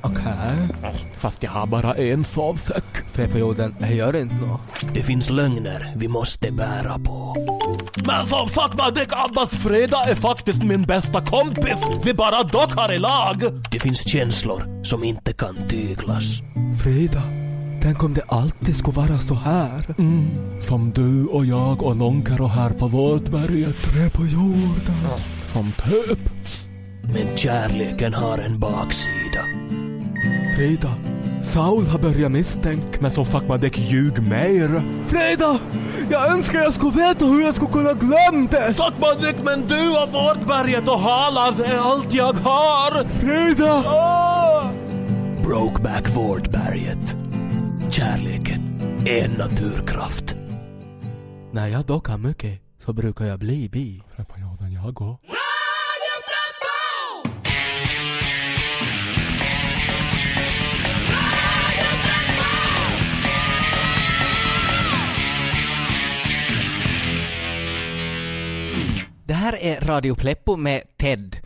Okej. 0.00 0.68
Fast 1.16 1.42
jag 1.42 1.50
har 1.50 1.66
bara 1.66 1.94
en 1.94 2.24
sovsäck. 2.24 2.84
Fred 3.12 3.32
på 3.32 3.38
jorden, 3.38 3.74
det 3.78 3.94
gör 3.94 4.16
inte 4.16 4.34
nå. 4.34 4.60
Det 4.94 5.02
finns 5.02 5.30
lögner 5.30 5.92
vi 5.96 6.08
måste 6.08 6.52
bära 6.52 6.98
på. 6.98 7.34
Men 8.06 8.26
som 8.26 8.48
sagt 8.48 8.94
det 8.94 9.06
Abbas 9.12 9.50
Freda 9.50 10.04
är 10.04 10.14
faktiskt 10.14 10.62
min 10.62 10.82
bästa 10.82 11.24
kompis. 11.24 11.78
Vi 12.04 12.14
bara 12.14 12.42
dockar 12.42 12.92
i 12.92 12.98
lag. 12.98 13.42
Det 13.70 13.80
finns 13.80 14.08
känslor 14.08 14.84
som 14.84 15.04
inte 15.04 15.32
kan 15.32 15.56
tyglas. 15.68 16.40
Frida, 16.82 17.22
tänk 17.84 18.02
om 18.02 18.14
det 18.14 18.22
alltid 18.28 18.76
skulle 18.76 18.96
vara 18.96 19.18
så 19.18 19.34
här. 19.34 19.94
Som 20.60 20.90
du 20.90 21.26
och 21.26 21.46
jag 21.46 21.82
och 21.82 21.96
Lonkero 21.96 22.46
här 22.46 22.70
på 22.70 22.88
Vårdberget. 22.88 23.74
Fred 23.74 24.12
på 24.12 24.26
jorden. 24.26 25.20
Som 25.52 25.72
typ. 25.72 26.30
Men 27.02 27.36
kärleken 27.36 28.14
har 28.14 28.38
en 28.38 28.58
baksida. 28.58 29.44
Frida, 30.56 30.94
Saul 31.42 31.86
har 31.86 31.98
börjat 31.98 32.32
misstänka. 32.32 32.98
Men 33.00 33.10
som 33.10 33.24
sagt 33.24 33.48
man 33.48 33.60
däck 33.60 33.78
ljug 33.78 34.28
mer. 34.28 34.82
Frida! 35.08 35.58
Jag 36.10 36.32
önskar 36.32 36.60
jag 36.60 36.74
skulle 36.74 37.08
veta 37.08 37.24
hur 37.24 37.42
jag 37.42 37.54
skulle 37.54 37.72
kunna 37.72 37.92
glömma 37.92 38.48
det! 38.50 38.74
Sakmadik 38.74 39.36
men 39.44 39.60
du 39.68 39.90
och 39.90 40.08
Vårdberget 40.12 40.88
och 40.88 41.00
Halland 41.00 41.60
är 41.60 41.78
allt 41.78 42.14
jag 42.14 42.32
har! 42.32 43.04
Frida! 43.20 43.84
Brokeback 45.42 46.16
Vårdberget. 46.16 47.23
Kärleken 47.96 48.80
en 49.06 49.30
naturkraft. 49.30 50.36
När 51.52 51.68
jag 51.68 51.84
dockar 51.84 52.18
mycket 52.18 52.60
så 52.84 52.92
brukar 52.92 53.24
jag 53.24 53.38
bli 53.38 53.68
bi. 53.68 54.02
Det 69.24 69.34
här 69.34 69.62
är 69.62 69.80
Radio 69.80 70.14
Pleppo 70.14 70.56
med 70.56 70.82
Ted. 70.96 71.36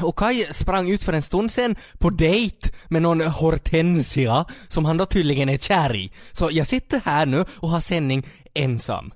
Och 0.00 0.18
Kai 0.18 0.46
sprang 0.52 0.90
ut 0.90 1.04
för 1.04 1.12
en 1.12 1.22
stund 1.22 1.52
sen 1.52 1.76
på 1.98 2.10
dejt 2.10 2.68
med 2.88 3.02
någon 3.02 3.20
Hortensia 3.20 4.44
som 4.68 4.84
han 4.84 4.96
då 4.96 5.06
tydligen 5.06 5.48
är 5.48 5.58
kär 5.58 5.96
i. 5.96 6.12
Så 6.32 6.48
jag 6.52 6.66
sitter 6.66 7.00
här 7.04 7.26
nu 7.26 7.44
och 7.48 7.68
har 7.68 7.80
sändning 7.80 8.26
ensam. 8.54 9.12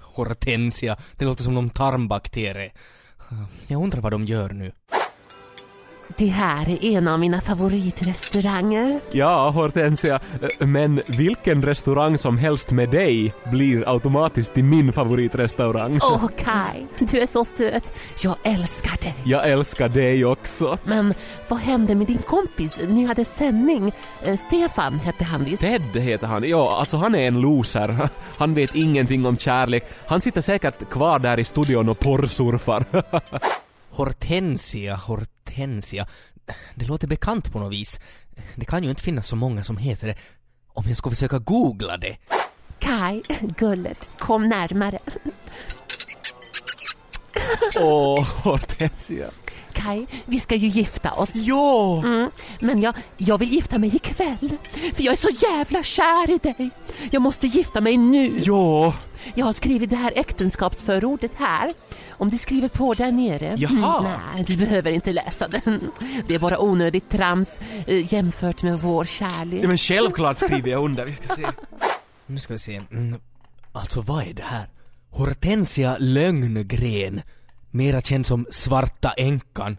Hortensia, 0.00 0.96
det 1.16 1.24
låter 1.24 1.42
som 1.42 1.54
någon 1.54 1.70
tarmbakterie. 1.70 2.72
Jag 3.66 3.82
undrar 3.82 4.00
vad 4.00 4.12
de 4.12 4.24
gör 4.24 4.50
nu. 4.50 4.72
Det 6.18 6.26
här 6.26 6.68
är 6.68 6.84
en 6.84 7.08
av 7.08 7.20
mina 7.20 7.40
favoritrestauranger. 7.40 9.00
Ja, 9.10 9.50
Hortensia, 9.50 10.20
men 10.58 11.00
vilken 11.06 11.62
restaurang 11.62 12.18
som 12.18 12.38
helst 12.38 12.70
med 12.70 12.90
dig 12.90 13.34
blir 13.50 13.88
automatiskt 13.88 14.54
till 14.54 14.64
min 14.64 14.92
favoritrestaurang. 14.92 16.00
Åh 16.02 16.26
Kai, 16.36 16.86
du 16.98 17.18
är 17.18 17.26
så 17.26 17.44
söt. 17.44 17.92
Jag 18.24 18.36
älskar 18.42 19.02
dig. 19.02 19.14
Jag 19.24 19.50
älskar 19.50 19.88
dig 19.88 20.24
också. 20.24 20.78
Men 20.84 21.14
vad 21.48 21.58
hände 21.58 21.94
med 21.94 22.06
din 22.06 22.22
kompis? 22.26 22.80
Ni 22.88 23.04
hade 23.04 23.24
sändning. 23.24 23.92
Eh, 24.22 24.36
Stefan 24.36 24.98
hette 24.98 25.24
han 25.24 25.44
visst? 25.44 25.62
Ted 25.62 25.96
heter 25.96 26.26
han. 26.26 26.44
Ja, 26.44 26.76
alltså 26.78 26.96
han 26.96 27.14
är 27.14 27.28
en 27.28 27.40
loser. 27.40 28.08
Han 28.38 28.54
vet 28.54 28.74
ingenting 28.74 29.26
om 29.26 29.36
kärlek. 29.36 29.84
Han 30.06 30.20
sitter 30.20 30.40
säkert 30.40 30.90
kvar 30.90 31.18
där 31.18 31.38
i 31.38 31.44
studion 31.44 31.88
och 31.88 31.98
porrsurfar. 31.98 32.84
Hortensia, 33.96 34.94
Hortensia. 34.94 36.06
Det 36.74 36.84
låter 36.84 37.06
bekant 37.06 37.52
på 37.52 37.58
något 37.58 37.72
vis. 37.72 38.00
Det 38.54 38.64
kan 38.64 38.84
ju 38.84 38.90
inte 38.90 39.02
finnas 39.02 39.28
så 39.28 39.36
många 39.36 39.64
som 39.64 39.76
heter 39.76 40.06
det. 40.06 40.16
Om 40.68 40.84
jag 40.88 40.96
ska 40.96 41.10
försöka 41.10 41.38
googla 41.38 41.96
det. 41.96 42.16
Kai, 42.78 43.22
gullet, 43.58 44.10
kom 44.18 44.42
närmare. 44.42 44.98
Åh, 47.80 48.28
Hortensia. 48.42 49.30
Kai, 49.76 50.06
vi 50.26 50.40
ska 50.40 50.54
ju 50.54 50.68
gifta 50.68 51.12
oss. 51.12 51.30
Jo! 51.34 52.02
Mm, 52.04 52.30
men 52.60 52.82
jag, 52.82 52.94
jag 53.16 53.38
vill 53.38 53.52
gifta 53.52 53.78
mig 53.78 53.96
ikväll. 53.96 54.56
För 54.94 55.02
jag 55.02 55.12
är 55.12 55.16
så 55.16 55.46
jävla 55.46 55.82
kär 55.82 56.30
i 56.30 56.38
dig. 56.38 56.70
Jag 57.10 57.22
måste 57.22 57.46
gifta 57.46 57.80
mig 57.80 57.96
nu. 57.96 58.40
Jo. 58.42 58.92
Jag 59.34 59.46
har 59.46 59.52
skrivit 59.52 59.90
det 59.90 59.96
här 59.96 60.12
äktenskapsförordet 60.16 61.34
här. 61.34 61.72
Om 62.10 62.30
du 62.30 62.38
skriver 62.38 62.68
på 62.68 62.94
där 62.94 63.12
nere. 63.12 63.54
Jaha. 63.58 63.98
Mm, 63.98 64.20
nej, 64.34 64.44
du 64.46 64.56
behöver 64.56 64.90
inte 64.90 65.12
läsa 65.12 65.48
den. 65.48 65.90
Det 66.28 66.34
är 66.34 66.38
bara 66.38 66.58
onödigt 66.58 67.10
trams 67.10 67.60
eh, 67.86 68.14
jämfört 68.14 68.62
med 68.62 68.78
vår 68.78 69.04
kärlek. 69.04 69.60
Ja, 69.64 69.68
men 69.68 69.78
självklart 69.78 70.40
skriver 70.40 70.70
jag 70.70 70.84
under. 70.84 71.06
Vi 71.06 71.12
ska 71.14 71.34
se. 71.36 71.46
Nu 72.26 72.38
ska 72.38 72.52
vi 72.52 72.58
se. 72.58 72.80
Mm. 72.90 73.20
Alltså 73.72 74.00
vad 74.00 74.22
är 74.22 74.34
det 74.34 74.42
här? 74.42 74.68
Hortensia 75.10 75.96
Lögngren. 75.98 77.22
Mera 77.76 78.00
känd 78.00 78.26
som 78.26 78.46
Svarta 78.50 79.12
Änkan. 79.16 79.76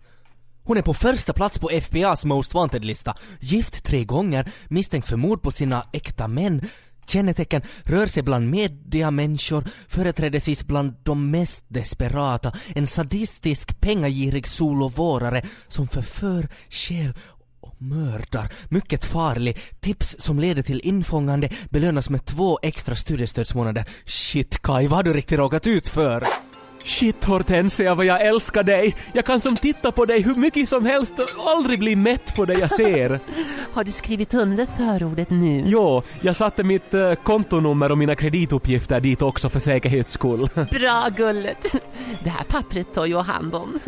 Hon 0.64 0.78
är 0.78 0.82
på 0.82 0.94
första 0.94 1.34
plats 1.34 1.60
på 1.60 1.70
FBA's 1.70 2.26
Most 2.26 2.54
Wanted-lista. 2.54 3.16
Gift 3.40 3.84
tre 3.84 4.04
gånger, 4.04 4.52
misstänkt 4.68 5.08
för 5.08 5.18
mord 5.18 5.42
på 5.42 5.52
sina 5.52 5.86
äkta 5.94 6.28
män. 6.28 6.68
Kännetecken 7.08 7.62
rör 7.84 8.08
sig 8.08 8.24
bland 8.24 8.50
mediamänniskor, 8.50 9.64
företrädesvis 9.88 10.68
bland 10.68 10.94
de 11.04 11.32
mest 11.32 11.66
desperata. 11.68 12.54
En 12.76 12.88
sadistisk, 12.88 13.80
pengagirig 13.80 14.48
solovårare 14.48 15.42
som 15.68 15.88
förför, 15.88 16.48
stjäl 16.70 17.14
och 17.62 17.82
mördar. 17.82 18.54
Mycket 18.70 19.06
farlig. 19.06 19.58
Tips 19.80 20.16
som 20.20 20.40
leder 20.40 20.62
till 20.62 20.82
infångande 20.84 21.50
belönas 21.70 22.10
med 22.10 22.26
två 22.26 22.60
extra 22.62 22.96
studiestödsmånader. 22.96 23.86
Shit 24.06 24.62
Kai, 24.62 24.88
vad 24.88 24.98
har 24.98 25.04
du 25.04 25.14
riktigt 25.14 25.40
råkat 25.40 25.68
ut 25.68 25.88
för? 25.88 26.47
Shit 26.84 27.24
Hortensia 27.26 27.96
vad 27.96 28.06
jag 28.06 28.26
älskar 28.26 28.64
dig. 28.64 28.96
Jag 29.14 29.26
kan 29.26 29.40
som 29.40 29.56
titta 29.56 29.92
på 29.92 30.06
dig 30.06 30.22
hur 30.22 30.36
mycket 30.36 30.70
som 30.70 30.86
helst 30.86 31.20
och 31.20 31.52
aldrig 31.52 31.80
bli 31.80 31.96
mätt 31.96 32.36
på 32.36 32.46
det 32.46 32.54
jag 32.54 32.72
ser. 32.72 33.20
Har 33.74 33.84
du 33.84 33.92
skrivit 33.92 34.34
under 34.34 34.66
förordet 34.66 35.30
nu? 35.30 35.64
Jo, 35.66 36.04
jag 36.22 36.36
satte 36.36 36.64
mitt 36.64 36.94
eh, 36.94 37.14
kontonummer 37.14 37.92
och 37.92 37.98
mina 37.98 38.16
kredituppgifter 38.16 39.00
dit 39.00 39.22
också 39.22 39.50
för 39.50 39.60
säkerhets 39.60 40.12
skull. 40.12 40.50
Bra 40.72 41.08
gullet. 41.18 41.76
Det 42.24 42.30
här 42.30 42.44
pappret 42.44 42.94
tar 42.94 43.06
jag 43.06 43.24
hand 43.24 43.56
om. 43.56 43.80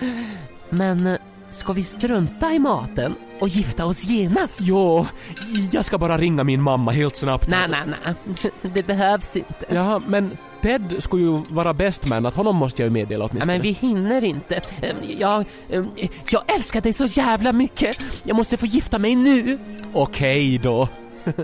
Men 0.70 1.06
eh, 1.06 1.18
ska 1.50 1.72
vi 1.72 1.82
strunta 1.82 2.52
i 2.52 2.58
maten 2.58 3.14
och 3.40 3.48
gifta 3.48 3.86
oss 3.86 4.04
genast? 4.04 4.60
Jo, 4.62 5.06
jag 5.72 5.84
ska 5.84 5.98
bara 5.98 6.18
ringa 6.18 6.44
min 6.44 6.62
mamma 6.62 6.90
helt 6.90 7.16
snabbt. 7.16 7.48
Nej, 7.50 7.66
nej, 7.68 7.80
nej. 8.04 8.52
Det 8.74 8.86
behövs 8.86 9.36
inte. 9.36 9.66
Ja, 9.68 10.00
men 10.06 10.36
Ted 10.62 10.94
skulle 11.02 11.22
ju 11.22 11.42
vara 11.50 11.74
bäst 11.74 12.06
man, 12.06 12.26
att 12.26 12.34
honom 12.34 12.56
måste 12.56 12.82
jag 12.82 12.86
ju 12.86 12.92
meddela 12.92 13.24
Ja, 13.24 13.28
åtminstone. 13.30 13.52
men 13.52 13.62
vi 13.62 13.70
hinner 13.70 14.24
inte. 14.24 14.60
Eh, 14.82 14.90
Jag, 15.18 15.44
eh, 15.68 15.84
jag 16.30 16.54
älskar 16.56 16.80
dig 16.80 16.92
så 16.92 17.04
jävla 17.04 17.52
mycket. 17.52 18.00
Jag 18.24 18.36
måste 18.36 18.56
få 18.56 18.66
gifta 18.66 18.98
mig 18.98 19.14
nu. 19.16 19.58
Okej 19.92 20.58
då. 20.58 20.88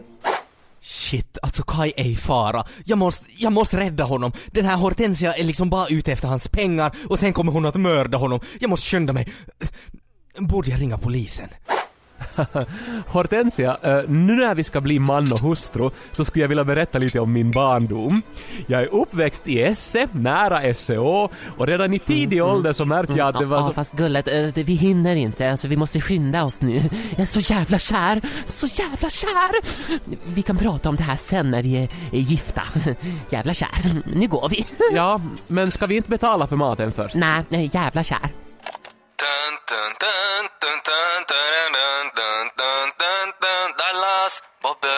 Shit, 0.80 1.38
alltså 1.42 1.62
Kai 1.62 1.92
är 1.97 2.04
i 2.04 2.16
fara. 2.16 2.64
Jag 2.85 2.99
måste, 2.99 3.25
jag 3.37 3.52
måste 3.52 3.76
rädda 3.80 4.04
honom. 4.04 4.33
Den 4.47 4.64
här 4.64 4.76
Hortensia 4.76 5.35
är 5.35 5.44
liksom 5.44 5.71
bara 5.71 5.87
ute 5.88 6.12
efter 6.12 6.28
hans 6.28 6.49
pengar 6.49 6.92
och 7.09 7.18
sen 7.18 7.33
kommer 7.33 7.52
hon 7.52 7.66
att 7.66 7.75
mörda 7.76 8.18
honom. 8.18 8.40
Jag 8.61 8.71
måste 8.71 8.87
skynda 8.90 9.12
mig. 9.12 9.28
Borde 10.38 10.71
jag 10.71 10.80
ringa 10.80 10.99
polisen? 10.99 11.49
Hortensia, 13.06 13.76
eh, 13.83 14.02
nu 14.09 14.33
när 14.33 14.54
vi 14.54 14.64
ska 14.64 14.80
bli 14.80 14.99
man 14.99 15.33
och 15.33 15.38
hustru 15.38 15.90
så 16.12 16.25
skulle 16.25 16.42
jag 16.42 16.49
vilja 16.49 16.64
berätta 16.64 16.99
lite 16.99 17.21
om 17.21 17.33
min 17.33 17.50
barndom. 17.50 18.23
Jag 18.66 18.83
är 18.83 18.94
uppväxt 18.94 19.49
i 19.49 19.62
Esse, 19.62 20.09
nära 20.12 20.75
SCO 20.75 21.28
och 21.56 21.66
redan 21.66 21.94
i 21.94 21.99
tidig 21.99 22.44
ålder 22.44 22.73
så 22.73 22.85
märkte 22.85 23.14
jag 23.18 23.28
att 23.28 23.38
det 23.38 23.47
var 23.47 23.56
ja, 23.56 23.64
så... 23.64 23.73
fast 23.73 23.97
gullet, 23.97 24.28
eh, 24.28 24.64
vi 24.64 24.75
hinner 24.75 25.16
inte. 25.16 25.50
Alltså, 25.50 25.68
vi 25.68 25.76
måste 25.76 26.00
skynda 26.00 26.44
oss 26.44 26.61
nu. 26.61 26.76
Jag 27.11 27.21
är 27.21 27.26
så 27.26 27.54
jävla 27.54 27.78
kär. 27.78 28.21
Så 28.47 28.66
jävla 28.66 29.11
kär. 29.11 29.52
Vi 30.35 30.42
kan 30.42 30.56
prata 30.56 30.88
om 30.88 30.97
det 30.97 31.02
här 31.02 31.16
sen 31.16 31.50
när 31.50 31.62
vi 31.62 31.76
är, 31.76 31.88
gifta. 32.11 32.62
Jävla 33.30 33.54
kär. 33.54 34.02
Nu 34.14 34.28
går 34.28 34.49
vi. 34.49 34.66
Ja, 34.92 35.21
men 35.47 35.71
ska 35.71 35.87
vi 35.87 35.97
inte 35.97 36.11
betala 36.11 36.47
för 36.47 36.56
maten 36.56 36.92
först? 36.92 37.16
Nej, 37.16 37.71
jävla 37.73 38.04
kär. 38.04 38.44
Dallas! 43.78 44.43
Bobbe! 44.62 44.97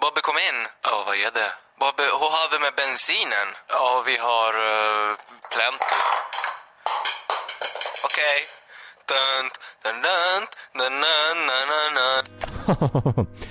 Bobbe 0.00 0.20
kom 0.20 0.38
in! 0.38 0.68
Ja, 0.82 1.02
vad 1.06 1.16
är 1.16 1.30
det? 1.30 1.52
Bobbe, 1.80 2.02
hur 2.02 2.30
har 2.36 2.50
vi 2.52 2.58
med 2.58 2.74
bensinen? 2.74 3.48
Ja, 3.68 4.02
vi 4.06 4.16
har 4.16 4.52
uh, 4.58 5.16
plenty. 5.52 5.98
Okej. 8.04 8.38
Dun, 9.08 9.50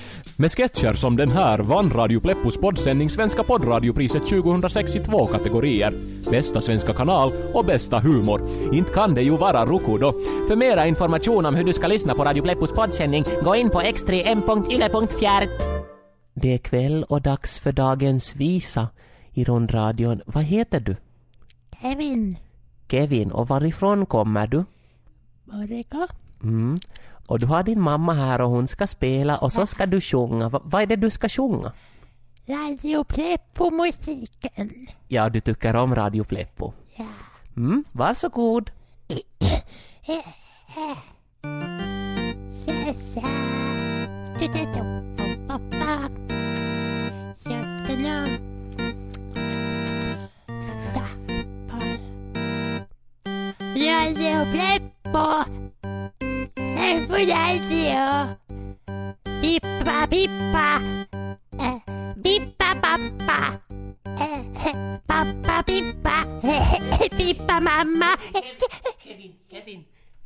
Med 0.41 0.51
sketcher 0.51 0.93
som 0.93 1.17
den 1.17 1.31
här 1.31 1.59
vann 1.59 1.89
Radio 1.89 2.19
Pleppos 2.19 2.57
poddsändning 2.57 3.09
Svenska 3.09 3.43
poddradiopriset 3.43 4.27
2006 4.27 4.95
i 4.95 4.99
två 4.99 5.25
kategorier. 5.25 5.93
Bästa 6.31 6.61
svenska 6.61 6.93
kanal 6.93 7.33
och 7.53 7.65
bästa 7.65 7.99
humor. 7.99 8.41
Inte 8.73 8.93
kan 8.93 9.15
det 9.15 9.21
ju 9.21 9.37
vara 9.37 9.65
Rukudo. 9.65 10.11
För 10.47 10.55
mera 10.55 10.87
information 10.87 11.45
om 11.45 11.55
hur 11.55 11.63
du 11.63 11.73
ska 11.73 11.87
lyssna 11.87 12.13
på 12.13 12.23
Radio 12.23 12.43
Pleppos 12.43 12.71
poddsändning, 12.71 13.23
gå 13.43 13.55
in 13.55 13.69
på 13.69 13.81
x3m.yle.fjärt. 13.81 15.61
Det 16.33 16.53
är 16.53 16.57
kväll 16.57 17.03
och 17.09 17.21
dags 17.21 17.59
för 17.59 17.71
dagens 17.71 18.35
visa 18.35 18.87
i 19.33 19.43
rundradion. 19.43 20.21
Vad 20.25 20.43
heter 20.43 20.79
du? 20.79 20.95
Kevin. 21.81 22.37
Kevin. 22.91 23.31
Och 23.31 23.47
varifrån 23.47 24.05
kommer 24.05 24.47
du? 24.47 24.65
Borrega. 25.45 26.07
Mm. 26.43 26.77
Och 27.27 27.39
du 27.39 27.45
har 27.45 27.63
din 27.63 27.81
mamma 27.81 28.13
här 28.13 28.41
och 28.41 28.49
hon 28.49 28.67
ska 28.67 28.87
spela 28.87 29.37
och 29.37 29.53
så 29.53 29.65
ska 29.65 29.85
du 29.85 30.01
sjunga. 30.01 30.49
Va, 30.49 30.61
vad 30.63 30.81
är 30.81 30.87
det 30.87 30.95
du 30.95 31.09
ska 31.09 31.29
sjunga? 31.29 31.71
Radio 32.47 33.03
Pleppo-musiken. 33.03 34.71
Ja, 35.07 35.29
du 35.29 35.39
tycker 35.39 35.75
om 35.75 35.95
Radio 35.95 36.23
Pleppo. 36.23 36.73
Ja. 36.97 37.05
Mm, 37.55 37.83
varsågod. 37.93 38.71
Sessa. 57.11 57.17
På 57.17 57.17
radio. 57.17 58.35
Pippa, 59.41 60.07
pippa. 60.07 60.67
Bippa 62.15 62.75
pappa. 62.81 63.59
Pappa 65.07 65.63
pippa 65.63 66.25
Pippa 67.17 67.59
mamma. 67.59 68.17
Kevin, 69.03 69.35
Kevin. 69.49 69.85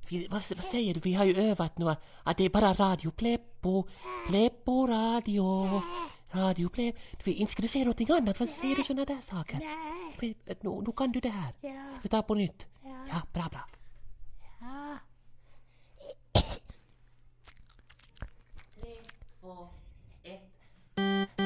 Vi, 0.10 0.27
vad, 0.27 0.44
vad 0.56 0.65
säger 0.65 0.94
du? 0.94 1.00
Vi 1.00 1.13
har 1.13 1.25
ju 1.25 1.36
övat 1.36 1.77
nu 1.77 1.96
att 2.24 2.38
det 2.38 2.44
är 2.44 2.50
bara 2.50 2.74
radio 2.74 3.12
Pleppo. 3.12 3.88
Pleppo 4.27 4.88
radio. 4.88 5.82
Radio 6.32 6.70
Pleppo. 6.70 7.00
Du, 7.24 7.32
inte 7.32 7.51
ska 7.51 7.62
du 7.62 7.68
säga 7.68 7.86
någonting 7.86 8.12
annat. 8.12 8.39
Vad 8.39 8.50
säger 8.50 8.75
du 8.75 8.84
såna 8.84 9.06
där 9.06 9.22
saker? 9.22 9.60
Nej. 9.60 10.36
Nu, 10.62 10.82
nu 10.86 10.92
kan 10.98 11.12
du 11.12 11.20
det 11.20 11.30
här. 11.30 11.54
Ska 11.92 12.01
vi 12.01 12.10
ta 12.10 12.22
på 12.22 12.36
nytt? 12.36 12.65
Ja, 12.84 13.22
bra, 13.34 13.48
bra. 13.51 13.62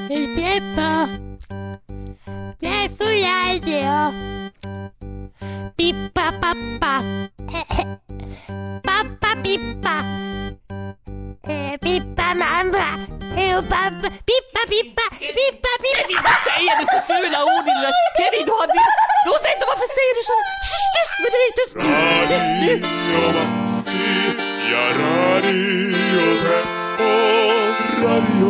Bippa. 0.09 1.05
Pleppo 2.59 3.05
radio. 3.05 3.93
Bippa 5.77 6.25
pappa. 6.41 6.93
Pappa 8.83 9.31
Bippa. 9.43 9.95
Eh, 11.47 11.77
Bippa 11.81 12.27
mamma. 12.41 12.87
Eh, 13.37 13.61
pappa. 13.69 14.07
Bippa 14.25 14.61
Bippa. 14.71 15.05
Bippa 15.19 15.71
Bippa. 15.83 16.21
Vad 16.25 16.39
säger 16.47 16.73
du 16.79 16.85
för 16.93 17.01
fula 17.09 17.39
ord? 17.45 17.65
lilla- 17.69 17.93
Kevin, 18.17 18.45
du 18.45 18.51
har... 18.51 18.67
Rosetta, 19.27 19.63
varför 19.71 19.89
säger 19.97 20.13
du 20.17 20.23
så? 20.31 20.37
Tyst, 20.93 21.15
med 21.21 21.31
dig! 21.37 21.47
Tyst! 21.57 21.75
Tyst 22.29 22.49
nu! 22.61 22.73
Ja, 24.71 24.83
radio 24.99 25.59
Pleppo, 26.11 26.23
radio, 26.49 27.11
radio 28.03 28.49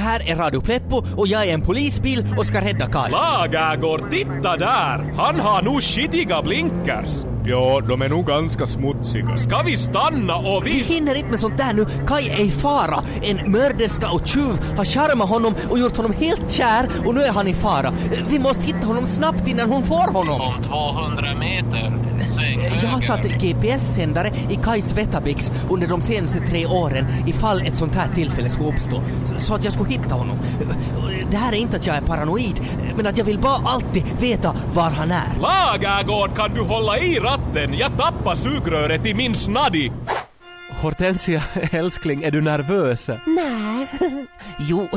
här 0.00 0.28
är 0.30 0.36
Radio 0.36 0.60
Pleppo 0.60 1.02
och 1.16 1.28
jag 1.28 1.48
är 1.48 1.54
en 1.54 1.62
polisbil 1.62 2.26
och 2.38 2.46
ska 2.46 2.60
rädda 2.60 2.86
Kaj. 2.86 3.10
Lagergård, 3.10 4.10
titta 4.10 4.56
där! 4.56 5.14
Han 5.16 5.40
har 5.40 5.62
nu 5.62 5.80
skitiga 5.80 6.42
blinkers. 6.42 7.29
Ja, 7.44 7.80
de 7.88 8.02
är 8.02 8.08
nog 8.08 8.26
ganska 8.26 8.66
smutsiga. 8.66 9.36
Ska 9.36 9.62
vi 9.62 9.76
stanna 9.76 10.34
och 10.36 10.66
Vi 10.66 10.70
vi... 10.70 10.94
hinner 10.94 11.14
inte 11.14 11.30
med 11.30 11.40
sånt 11.40 11.56
där 11.58 11.72
nu. 11.72 11.86
Kaj 12.06 12.28
är 12.28 12.40
i 12.44 12.50
fara. 12.50 13.02
En 13.22 13.52
mörderska 13.52 14.10
och 14.10 14.26
tjuv 14.26 14.58
har 14.76 14.84
charmat 14.84 15.28
honom 15.28 15.54
och 15.70 15.78
gjort 15.78 15.96
honom 15.96 16.12
helt 16.12 16.50
kär 16.50 16.88
och 17.06 17.14
nu 17.14 17.20
är 17.22 17.32
han 17.32 17.48
i 17.48 17.54
fara. 17.54 17.92
Vi 18.28 18.38
måste 18.38 18.66
hitta 18.66 18.86
honom 18.86 19.06
snabbt 19.06 19.48
innan 19.48 19.70
hon 19.72 19.82
får 19.82 20.12
honom. 20.12 20.40
Om 20.40 20.62
200 20.62 21.34
meter, 21.38 21.92
sväng 22.30 22.60
Jag 22.82 22.88
har 22.88 23.00
satt 23.00 23.22
GPS-sändare 23.24 24.32
i 24.50 24.56
Kajs 24.56 24.92
Vetabix 24.96 25.52
under 25.70 25.86
de 25.86 26.02
senaste 26.02 26.38
tre 26.40 26.66
åren 26.66 27.06
ifall 27.26 27.60
ett 27.62 27.76
sånt 27.76 27.94
här 27.94 28.08
tillfälle 28.14 28.50
skulle 28.50 28.68
uppstå. 28.68 29.02
Så- 29.24 29.38
Så 29.38 29.54
att 29.54 29.64
jag 29.64 29.72
skulle 29.72 29.90
hitta 29.90 30.14
honom. 30.14 30.38
Det 31.30 31.36
här 31.36 31.52
är 31.52 31.56
inte 31.56 31.76
att 31.76 31.86
jag 31.86 31.96
är 31.96 32.00
paranoid, 32.00 32.60
men 32.96 33.06
att 33.06 33.18
jag 33.18 33.24
vill 33.24 33.38
bara 33.38 33.68
alltid 33.68 34.04
veta 34.20 34.56
var 34.74 34.90
han 34.90 35.10
är. 35.10 35.26
Lagagård, 35.40 36.36
kan 36.36 36.54
du 36.54 36.60
hålla 36.62 36.98
i 36.98 37.18
ratten? 37.18 37.74
Jag 37.78 37.98
tappar 37.98 38.34
sugröret 38.34 39.06
i 39.06 39.14
min 39.14 39.34
snaddi. 39.34 39.92
Hortensia, 40.82 41.42
älskling, 41.72 42.22
är 42.22 42.30
du 42.30 42.40
nervös? 42.40 43.08
Nej. 43.26 43.86
Jo, 44.62 44.88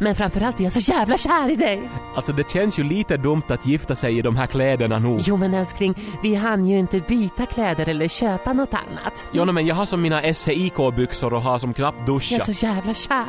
men 0.00 0.14
framförallt 0.14 0.60
är 0.60 0.64
jag 0.64 0.72
så 0.72 0.92
jävla 0.92 1.18
kär 1.18 1.50
i 1.50 1.56
dig. 1.56 1.82
Alltså 2.16 2.32
det 2.32 2.50
känns 2.50 2.78
ju 2.78 2.82
lite 2.84 3.16
dumt 3.16 3.42
att 3.48 3.66
gifta 3.66 3.96
sig 3.96 4.18
i 4.18 4.22
de 4.22 4.36
här 4.36 4.46
kläderna 4.46 4.98
nu. 4.98 5.18
Jo 5.24 5.36
men 5.36 5.54
älskling, 5.54 5.94
vi 6.22 6.34
hann 6.34 6.66
ju 6.66 6.78
inte 6.78 7.00
byta 7.00 7.46
kläder 7.46 7.88
eller 7.88 8.08
köpa 8.08 8.52
något 8.52 8.74
annat. 8.74 9.28
Jo, 9.32 9.44
men 9.44 9.66
jag 9.66 9.74
har 9.74 9.84
som 9.84 10.02
mina 10.02 10.22
SEIK-byxor 10.32 11.34
och 11.34 11.42
har 11.42 11.58
som 11.58 11.74
knappt 11.74 11.98
Jag 11.98 12.06
duschat. 12.06 12.48
är 12.48 12.52
så 12.52 12.66
jävla 12.66 12.94
kär. 12.94 13.26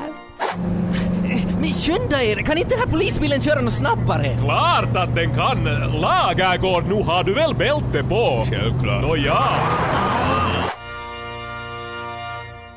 Skynda 1.73 2.23
er! 2.23 2.35
Kan 2.35 2.57
inte 2.57 2.69
den 2.69 2.79
här 2.79 2.87
polisbilen 2.87 3.41
köra 3.41 3.61
något 3.61 3.73
snabbare? 3.73 4.37
Klart 4.37 4.95
att 4.95 5.15
den 5.15 5.35
kan! 5.35 5.63
Lagagård, 6.01 6.85
nu 6.87 7.03
har 7.03 7.23
du 7.23 7.33
väl 7.33 7.55
bälte 7.55 8.03
på? 8.09 8.45
Självklart. 8.49 9.01
Nåja. 9.01 9.43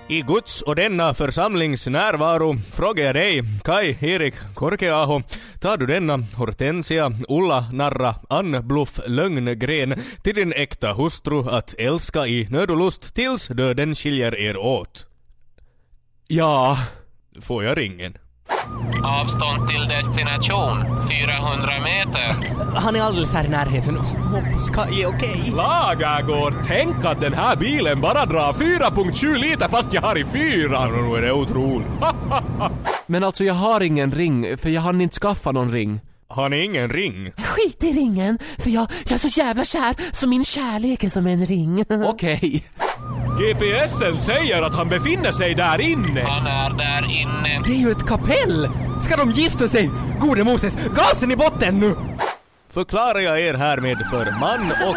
I 0.08 0.22
Guds 0.22 0.62
och 0.62 0.76
denna 0.76 1.14
församlings 1.14 1.86
närvaro 1.86 2.56
frågar 2.72 3.04
jag 3.04 3.14
dig, 3.14 3.42
Kai 3.64 3.96
Erik 4.00 4.34
Korkeaho, 4.54 5.22
tar 5.60 5.76
du 5.76 5.86
denna 5.86 6.16
Hortensia 6.16 7.12
Ulla 7.28 7.64
Narra 7.72 8.14
Ann 8.28 8.68
Bluff 8.68 9.00
Lögngren 9.06 9.94
till 10.22 10.34
din 10.34 10.52
äkta 10.52 10.92
hustru 10.92 11.48
att 11.48 11.74
älska 11.78 12.26
i 12.26 12.48
nöd 12.50 12.70
och 12.70 12.76
lust 12.76 13.14
tills 13.14 13.48
döden 13.48 13.94
skiljer 13.94 14.38
er 14.38 14.56
åt? 14.56 15.06
Ja. 16.28 16.78
Får 17.42 17.64
jag 17.64 17.78
ringen? 17.78 18.18
Avstånd 19.04 19.68
till 19.68 19.88
destination, 19.88 20.84
400 21.10 21.80
meter. 21.80 22.54
Han 22.74 22.96
är 22.96 23.00
alldeles 23.00 23.34
här 23.34 23.44
i 23.44 23.48
närheten. 23.48 23.96
Hoppas 23.96 24.70
Kaj 24.70 25.02
är 25.02 25.06
okej. 25.08 25.52
Lagagård, 25.54 26.54
tänk 26.66 27.04
att 27.04 27.20
den 27.20 27.34
här 27.34 27.56
bilen 27.56 28.00
bara 28.00 28.26
drar 28.26 28.52
4.7 28.52 29.38
liter 29.38 29.68
fast 29.68 29.92
jag 29.92 30.02
har 30.02 30.18
i 30.18 30.24
fyra. 30.24 30.86
nu 30.86 31.16
är 31.16 31.22
det 31.22 31.32
otroligt. 31.32 31.88
Men 33.06 33.24
alltså 33.24 33.44
jag 33.44 33.54
har 33.54 33.80
ingen 33.80 34.12
ring, 34.12 34.56
för 34.56 34.68
jag 34.68 34.82
hann 34.82 35.00
inte 35.00 35.16
skaffa 35.16 35.52
någon 35.52 35.70
ring. 35.72 36.00
Har 36.28 36.48
ni 36.48 36.64
ingen 36.64 36.90
ring? 36.90 37.32
Skit 37.36 37.84
i 37.84 37.92
ringen, 37.92 38.38
för 38.58 38.70
jag, 38.70 38.86
jag 39.04 39.12
är 39.12 39.18
så 39.28 39.40
jävla 39.40 39.64
kär 39.64 39.94
så 40.12 40.28
min 40.28 40.44
kärlek 40.44 41.04
är 41.04 41.08
som 41.08 41.26
en 41.26 41.46
ring. 41.46 41.84
Okej. 42.04 42.64
GPSen 43.38 44.18
säger 44.18 44.62
att 44.62 44.74
han 44.74 44.88
befinner 44.88 45.32
sig 45.32 45.54
där 45.54 45.80
inne. 45.80 46.20
Han 46.20 46.46
är 46.46 46.70
där 46.70 47.10
inne. 47.10 47.62
Det 47.66 47.72
är 47.72 47.76
ju 47.76 47.90
ett 47.90 48.06
kapell! 48.06 48.68
Ska 49.02 49.16
de 49.16 49.30
gifta 49.30 49.68
sig? 49.68 49.90
Gode 50.20 50.44
Moses, 50.44 50.78
gasen 50.94 51.32
i 51.32 51.36
botten 51.36 51.78
nu! 51.80 51.96
Förklarar 52.72 53.18
jag 53.18 53.40
er 53.40 53.54
härmed 53.54 53.98
för 54.10 54.40
man 54.40 54.60
och... 54.88 54.96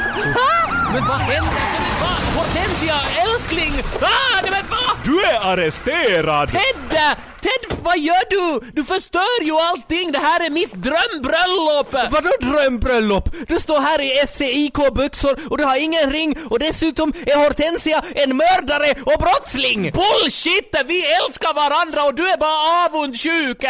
Men 0.93 1.07
vad 1.07 1.17
händer? 1.17 1.51
Men 1.51 1.95
vad? 2.01 2.19
Hortensia, 2.37 2.95
älskling! 3.23 3.73
Ah, 4.01 4.41
men 4.43 4.63
vad? 4.69 4.88
Du 5.03 5.23
är 5.23 5.53
arresterad! 5.53 6.51
Ted! 6.51 7.15
Ted, 7.41 7.77
vad 7.83 7.99
gör 7.99 8.29
du? 8.29 8.71
Du 8.73 8.83
förstör 8.83 9.43
ju 9.43 9.53
allting! 9.53 10.11
Det 10.11 10.19
här 10.19 10.45
är 10.45 10.49
mitt 10.49 10.73
drömbröllop! 10.73 12.11
Vadå 12.11 12.29
drömbröllop? 12.41 13.29
Du 13.47 13.59
står 13.59 13.79
här 13.79 14.01
i 14.01 14.27
SCIK-byxor 14.27 15.39
och 15.49 15.57
du 15.57 15.63
har 15.63 15.77
ingen 15.83 16.11
ring 16.11 16.37
och 16.49 16.59
dessutom 16.59 17.13
är 17.25 17.35
Hortensia 17.35 18.03
en 18.15 18.37
mördare 18.37 18.91
och 19.05 19.19
brottsling! 19.19 19.91
Bullshit! 19.91 20.75
Vi 20.85 21.05
älskar 21.05 21.53
varandra 21.53 22.03
och 22.03 22.15
du 22.15 22.29
är 22.29 22.37
bara 22.37 22.85
avundsjuk! 22.85 23.63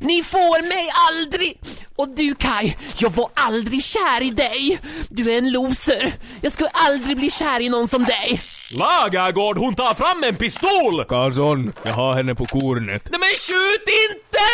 Ni 0.00 0.22
får 0.22 0.62
mig 0.68 0.90
aldrig! 1.08 1.60
Och 1.96 2.08
du 2.16 2.34
Kai, 2.34 2.76
jag 2.98 3.10
var 3.10 3.28
aldrig 3.34 3.84
kär 3.84 4.22
i 4.22 4.30
dig! 4.30 4.78
Du 5.08 5.32
är 5.32 5.38
en 5.38 5.52
loser. 5.52 6.12
Jag 6.40 6.52
skulle 6.52 6.70
aldrig 6.72 7.16
bli 7.16 7.30
kär 7.30 7.60
i 7.60 7.68
någon 7.68 7.88
som 7.88 8.04
dig. 8.04 8.40
Lagagård, 8.78 9.58
hon 9.58 9.74
tar 9.74 9.94
fram 9.94 10.24
en 10.24 10.36
pistol! 10.36 11.04
Karlsson, 11.04 11.72
jag 11.82 11.92
har 11.92 12.14
henne 12.14 12.34
på 12.34 12.46
kornet. 12.46 13.08
Nej 13.10 13.20
men 13.20 13.28
skjut 13.28 13.88
inte! 14.10 14.48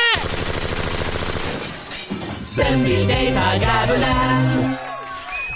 Vem 2.56 2.84
vill 2.84 3.06
dejta 3.08 3.56
djävulen? 3.56 4.74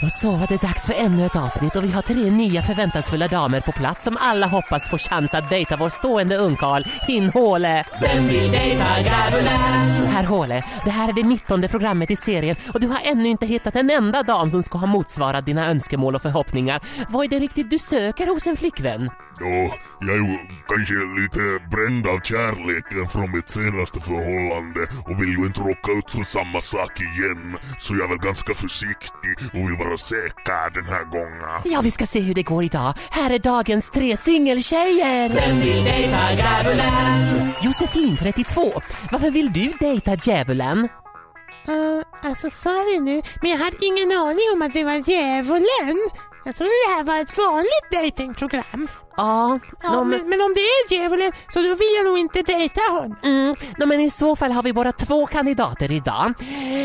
Och 0.02 0.12
så 0.12 0.30
var 0.30 0.46
det 0.46 0.60
dags 0.60 0.86
för 0.86 0.94
ännu 0.94 1.26
ett 1.26 1.36
avsnitt 1.36 1.76
och 1.76 1.84
vi 1.84 1.92
har 1.92 2.02
tre 2.02 2.30
nya 2.30 2.62
förväntansfulla 2.62 3.28
damer 3.28 3.60
på 3.60 3.72
plats 3.72 4.04
som 4.04 4.16
alla 4.20 4.46
hoppas 4.46 4.90
få 4.90 4.98
chans 4.98 5.34
att 5.34 5.50
dejta 5.50 5.76
vår 5.76 5.88
stående 5.88 6.36
ungkarl, 6.36 6.82
Hin 7.06 7.30
Håle. 7.30 7.84
Vem 8.00 8.26
vill 8.26 8.50
dejta 8.50 9.00
djävulen? 9.00 9.60
Herr 10.06 10.24
Håle, 10.24 10.64
det 10.84 10.90
här 10.90 11.08
är 11.08 11.12
det 11.12 11.22
19 11.22 11.62
programmet 11.62 12.10
i 12.10 12.16
serien 12.16 12.56
och 12.74 12.80
du 12.80 12.88
har 12.88 13.00
ännu 13.04 13.28
inte 13.28 13.46
hittat 13.46 13.76
en 13.76 13.90
enda 13.90 14.22
dam 14.22 14.50
som 14.50 14.62
ska 14.62 14.78
ha 14.78 14.86
motsvarat 14.86 15.46
dina 15.46 15.70
önskemål 15.70 16.14
och 16.14 16.22
förhoppningar. 16.22 16.80
Vad 17.08 17.24
är 17.24 17.28
det 17.28 17.38
riktigt 17.38 17.70
du 17.70 17.78
söker 17.78 18.26
hos 18.26 18.46
en 18.46 18.56
flickvän? 18.56 19.10
Ja, 19.40 19.74
jag 20.00 20.10
är 20.16 20.20
ju 20.20 20.38
kanske 20.68 20.94
lite 21.20 21.40
bränd 21.70 22.06
av 22.06 22.20
kärleken 22.20 23.08
från 23.08 23.32
mitt 23.32 23.50
senaste 23.50 24.00
förhållande 24.00 24.80
och 25.06 25.22
vill 25.22 25.28
ju 25.38 25.46
inte 25.46 25.60
råka 25.60 25.92
ut 25.92 26.10
för 26.10 26.22
samma 26.24 26.60
sak 26.60 27.00
igen. 27.00 27.56
Så 27.78 27.94
jag 27.94 28.04
är 28.04 28.08
väl 28.08 28.18
ganska 28.18 28.54
försiktig 28.54 29.32
och 29.52 29.68
vill 29.68 29.76
vara 29.78 29.96
säker 29.96 30.70
den 30.74 30.84
här 30.84 31.04
gången. 31.04 31.60
Ja, 31.64 31.80
vi 31.82 31.90
ska 31.90 32.06
se 32.06 32.20
hur 32.20 32.34
det 32.34 32.42
går 32.42 32.64
idag. 32.64 32.94
Här 33.10 33.30
är 33.34 33.38
dagens 33.38 33.90
tre 33.90 34.16
singeltjejer. 34.16 35.28
Vem 35.28 35.60
vill 35.60 35.84
dejta 35.84 36.32
djävulen? 36.32 37.52
Josefin, 37.62 38.16
32. 38.16 38.82
Varför 39.12 39.30
vill 39.30 39.52
du 39.52 39.72
dejta 39.80 40.14
djävulen? 40.14 40.88
Uh, 41.68 42.02
Alltså 42.22 42.50
sorry 42.50 43.00
nu, 43.00 43.22
men 43.42 43.50
jag 43.50 43.58
hade 43.58 43.76
ingen 43.80 44.12
aning 44.12 44.44
om 44.54 44.62
att 44.62 44.72
det 44.72 44.84
var 44.84 45.10
djävulen. 45.10 46.08
Jag 46.44 46.56
trodde 46.56 46.72
det 46.88 46.94
här 46.94 47.04
var 47.04 47.16
ett 47.20 47.38
vanligt 47.38 47.90
dejtingprogram. 47.90 48.88
Ja, 49.18 49.58
Ja, 49.82 49.92
nå, 49.92 50.04
men, 50.04 50.28
men, 50.28 50.40
om 50.40 50.54
det 50.54 50.60
är 50.60 50.92
djävulen 50.92 51.32
så 51.52 51.58
då 51.62 51.74
vill 51.74 51.94
jag 51.96 52.06
nog 52.06 52.18
inte 52.18 52.42
dejta 52.42 52.80
honom. 52.90 53.16
mm, 53.22 53.54
nå, 53.78 53.86
men 53.86 54.00
i 54.00 54.10
så 54.10 54.36
fall 54.36 54.52
har 54.52 54.62
vi 54.62 54.72
bara 54.72 54.92
två 54.92 55.26
kandidater 55.26 55.92
idag. 55.92 56.34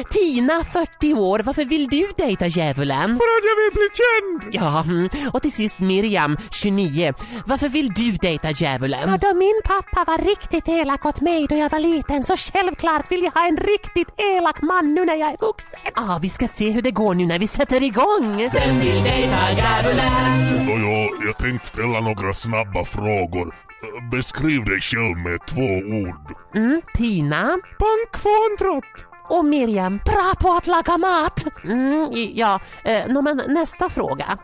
Tina, 0.09 0.63
40 0.63 1.13
år, 1.13 1.39
varför 1.39 1.65
vill 1.65 1.87
du 1.87 2.09
dejta 2.17 2.47
djävulen? 2.47 3.17
För 3.19 3.23
att 3.37 3.43
jag 3.49 3.55
vill 3.63 3.73
bli 3.73 3.89
känd! 4.01 4.53
Ja, 4.55 4.83
mm. 4.83 5.09
och 5.33 5.41
till 5.41 5.51
sist 5.51 5.79
Miriam, 5.79 6.37
29. 6.51 7.13
Varför 7.45 7.69
vill 7.69 7.87
du 7.87 8.11
dejta 8.11 8.51
djävulen? 8.51 9.09
Ja, 9.09 9.17
då 9.17 9.33
min 9.33 9.61
pappa 9.63 10.11
var 10.11 10.17
riktigt 10.17 10.69
elak 10.69 11.05
åt 11.05 11.21
mig 11.21 11.47
då 11.49 11.55
jag 11.55 11.69
var 11.69 11.79
liten 11.79 12.23
så 12.23 12.35
självklart 12.37 13.11
vill 13.11 13.23
jag 13.23 13.31
ha 13.31 13.47
en 13.47 13.57
riktigt 13.57 14.13
elak 14.17 14.61
man 14.61 14.93
nu 14.93 15.05
när 15.05 15.15
jag 15.15 15.29
är 15.29 15.37
vuxen. 15.37 15.79
Ah, 15.93 16.19
vi 16.21 16.29
ska 16.29 16.47
se 16.47 16.71
hur 16.71 16.81
det 16.81 16.91
går 16.91 17.13
nu 17.15 17.25
när 17.25 17.39
vi 17.39 17.47
sätter 17.47 17.83
igång. 17.83 18.49
Vem 18.53 18.79
vill 18.79 19.03
dejta 19.03 19.51
djävulen? 19.51 20.65
Nåja, 20.67 21.09
jag 21.25 21.37
tänkte 21.37 21.67
ställa 21.67 21.99
några 21.99 22.22
snabba 22.31 22.85
frågor. 22.85 23.47
Eh, 23.47 24.09
Beskriv 24.11 24.65
dig 24.65 24.81
själv 24.81 25.17
med 25.17 25.47
två 25.47 25.69
ord. 25.99 26.55
Mm, 26.55 26.81
Tina 26.93 27.57
Bankfåntrott! 27.79 29.13
och 29.29 29.45
Miriam, 29.45 29.99
bra 30.05 30.33
på 30.39 30.53
att 30.53 30.67
laga 30.67 30.97
mat. 30.97 31.45
Mm, 31.63 32.09
ja, 32.13 32.59
eh, 32.83 33.21
men 33.21 33.41
nästa 33.47 33.89
fråga. 33.89 34.37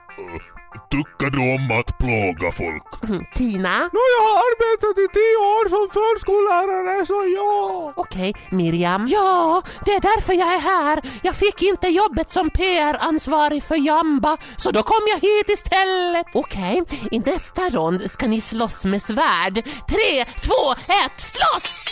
Tycker 0.89 1.29
du 1.31 1.39
om 1.55 1.79
att 1.79 1.97
plåga 1.97 2.51
folk? 2.51 3.03
Mm, 3.09 3.25
Tina, 3.35 3.77
Nå, 3.95 4.01
jag 4.15 4.23
har 4.29 4.37
arbetat 4.49 4.97
i 5.03 5.07
tio 5.17 5.37
år 5.55 5.69
som 5.69 5.83
förskollärare 5.97 7.05
så 7.05 7.19
ja. 7.35 7.93
okej, 7.95 8.33
Miriam. 8.51 9.07
Ja, 9.09 9.61
det 9.85 9.91
är 9.91 10.01
därför 10.01 10.33
jag 10.33 10.53
är 10.53 10.59
här. 10.59 11.01
Jag 11.21 11.35
fick 11.35 11.61
inte 11.61 11.87
jobbet 11.87 12.29
som 12.29 12.49
PR-ansvarig 12.49 13.63
för 13.63 13.75
Jamba 13.75 14.37
så 14.57 14.71
då 14.71 14.83
kom 14.83 15.01
jag 15.07 15.19
hit 15.29 15.49
istället. 15.49 16.25
Okej, 16.33 16.83
i 17.11 17.19
nästa 17.19 17.69
rond 17.69 18.11
ska 18.11 18.27
ni 18.27 18.41
slåss 18.41 18.85
med 18.85 19.01
svärd. 19.01 19.55
Tre, 19.89 20.25
två, 20.25 20.71
ett, 20.71 21.19
slåss! 21.21 21.85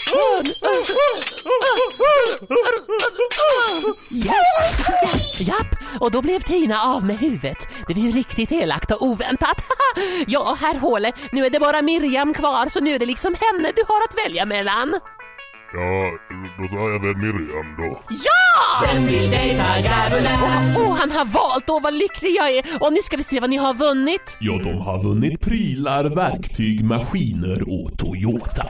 Yes! 4.12 5.40
Japp, 5.40 5.76
och 6.00 6.12
då 6.12 6.22
blev 6.22 6.40
Tina 6.40 6.82
av 6.82 7.06
med 7.06 7.20
huvudet. 7.20 7.58
Det 7.88 7.94
var 7.94 8.02
ju 8.02 8.12
riktigt 8.12 8.52
elakt 8.52 8.77
och 8.86 9.02
oväntat. 9.02 9.64
ja, 10.28 10.58
herr 10.62 10.80
Håle, 10.80 11.12
nu 11.32 11.46
är 11.46 11.50
det 11.50 11.60
bara 11.60 11.82
Miriam 11.82 12.34
kvar 12.34 12.66
så 12.70 12.80
nu 12.80 12.96
är 12.96 13.00
det 13.00 13.06
liksom 13.06 13.36
henne 13.40 13.72
du 13.76 13.84
har 13.88 14.04
att 14.04 14.26
välja 14.26 14.46
mellan. 14.46 15.00
Ja, 15.74 16.12
då 16.58 16.68
tar 16.68 16.90
jag 16.90 17.00
väl 17.00 17.16
Miriam 17.18 17.76
då. 17.78 18.02
Ja! 18.10 18.88
Vem 18.88 19.06
vill 19.06 19.32
dejta 19.32 19.80
djävulen? 19.80 20.40
Åh, 20.78 20.98
han 21.00 21.12
har 21.12 21.26
valt, 21.26 21.70
åh 21.70 21.82
vad 21.82 21.94
lycklig 21.94 22.36
jag 22.36 22.50
är! 22.52 22.64
Och 22.84 22.94
nu 22.94 23.00
ska 23.02 23.18
vi 23.18 23.24
se 23.24 23.40
vad 23.40 23.50
ni 23.50 23.58
har 23.58 23.74
vunnit. 23.74 24.38
Ja, 24.40 24.60
de 24.64 24.82
har 24.82 25.04
vunnit 25.04 25.42
prylar, 25.42 26.04
verktyg, 26.04 26.84
maskiner 26.84 27.62
och 27.62 27.98
Toyota. 27.98 28.66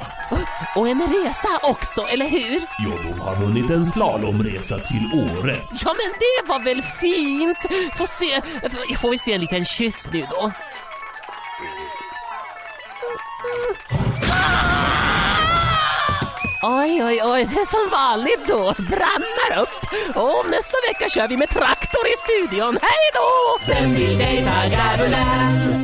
Och 0.75 0.87
en 0.87 1.01
resa 1.01 1.49
också, 1.63 2.01
eller 2.01 2.29
hur? 2.29 2.61
Ja, 2.79 2.91
de 3.03 3.19
har 3.19 3.35
vunnit 3.35 3.69
en 3.69 3.85
slalomresa 3.85 4.79
till 4.79 5.09
Åre. 5.13 5.55
Ja 5.85 5.95
men 5.97 6.13
det 6.19 6.47
var 6.47 6.63
väl 6.63 6.81
fint! 6.81 7.57
Får, 7.97 8.05
se, 8.05 8.41
får 8.97 9.09
vi 9.09 9.17
se 9.17 9.33
en 9.33 9.41
liten 9.41 9.65
kyss 9.65 10.09
nu 10.13 10.25
då? 10.29 10.51
Oj, 16.61 17.03
oj, 17.03 17.21
oj, 17.23 17.45
det 17.45 17.59
är 17.61 17.65
som 17.65 17.89
vanligt 17.91 18.47
då. 18.47 18.73
Brannar 18.77 19.61
upp. 19.61 19.79
Och 20.15 20.49
nästa 20.49 20.77
vecka 20.87 21.09
kör 21.09 21.27
vi 21.27 21.37
med 21.37 21.49
traktor 21.49 22.07
i 22.07 22.13
studion. 22.25 22.77
Hej 22.81 23.11
då! 23.13 23.59
Vem 23.73 23.93
vill 23.93 24.17
dejta 24.17 24.65
djävulen? 24.65 25.76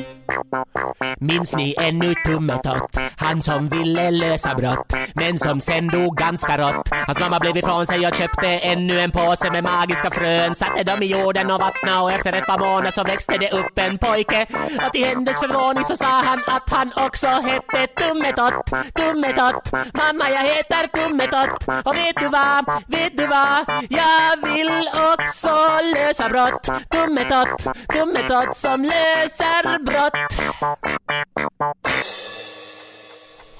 Minns 1.19 1.53
ni 1.53 1.75
ännu 1.77 2.15
Tummetott? 2.15 2.97
Han 3.17 3.41
som 3.41 3.69
ville 3.69 4.11
lösa 4.11 4.55
brott, 4.55 4.93
men 5.13 5.39
som 5.39 5.61
sen 5.61 5.87
dog 5.87 6.17
ganska 6.17 6.57
rått. 6.57 6.89
Hans 7.07 7.19
mamma 7.19 7.39
blev 7.39 7.57
ifrån 7.57 7.87
sig 7.87 8.07
och 8.07 8.15
köpte 8.15 8.47
ännu 8.47 8.99
en 8.99 9.11
påse 9.11 9.51
med 9.51 9.63
magiska 9.63 10.11
frön. 10.11 10.55
Satte 10.55 10.83
dem 10.83 11.03
i 11.03 11.05
jorden 11.05 11.51
och 11.51 11.59
vattna 11.59 12.03
och 12.03 12.11
efter 12.11 12.33
ett 12.33 12.47
par 12.47 12.59
månader 12.59 12.91
så 12.91 13.03
växte 13.03 13.37
det 13.37 13.51
upp 13.51 13.79
en 13.79 13.97
pojke. 13.97 14.45
Och 14.85 14.91
till 14.93 15.05
hennes 15.05 15.39
förvåning 15.39 15.83
så 15.83 15.97
sa 15.97 16.05
han 16.05 16.39
att 16.47 16.69
han 16.69 16.91
också 16.95 17.27
hette 17.27 17.87
Tummetott. 17.87 18.65
Tummetott, 18.95 19.71
mamma 19.93 20.29
jag 20.29 20.43
heter 20.43 20.87
Tummetott. 20.87 21.67
Och 21.85 21.95
vet 21.95 22.15
du 22.19 22.27
vad, 22.27 22.65
vet 22.87 23.17
du 23.17 23.27
vad? 23.27 23.59
Jag 23.89 24.53
vill 24.53 24.89
också 25.13 25.55
lösa 25.95 26.29
brott. 26.29 26.69
Tummetott, 26.89 27.67
Tummetott 27.93 28.57
som 28.57 28.81
löser 28.81 29.83
brott. 29.83 30.13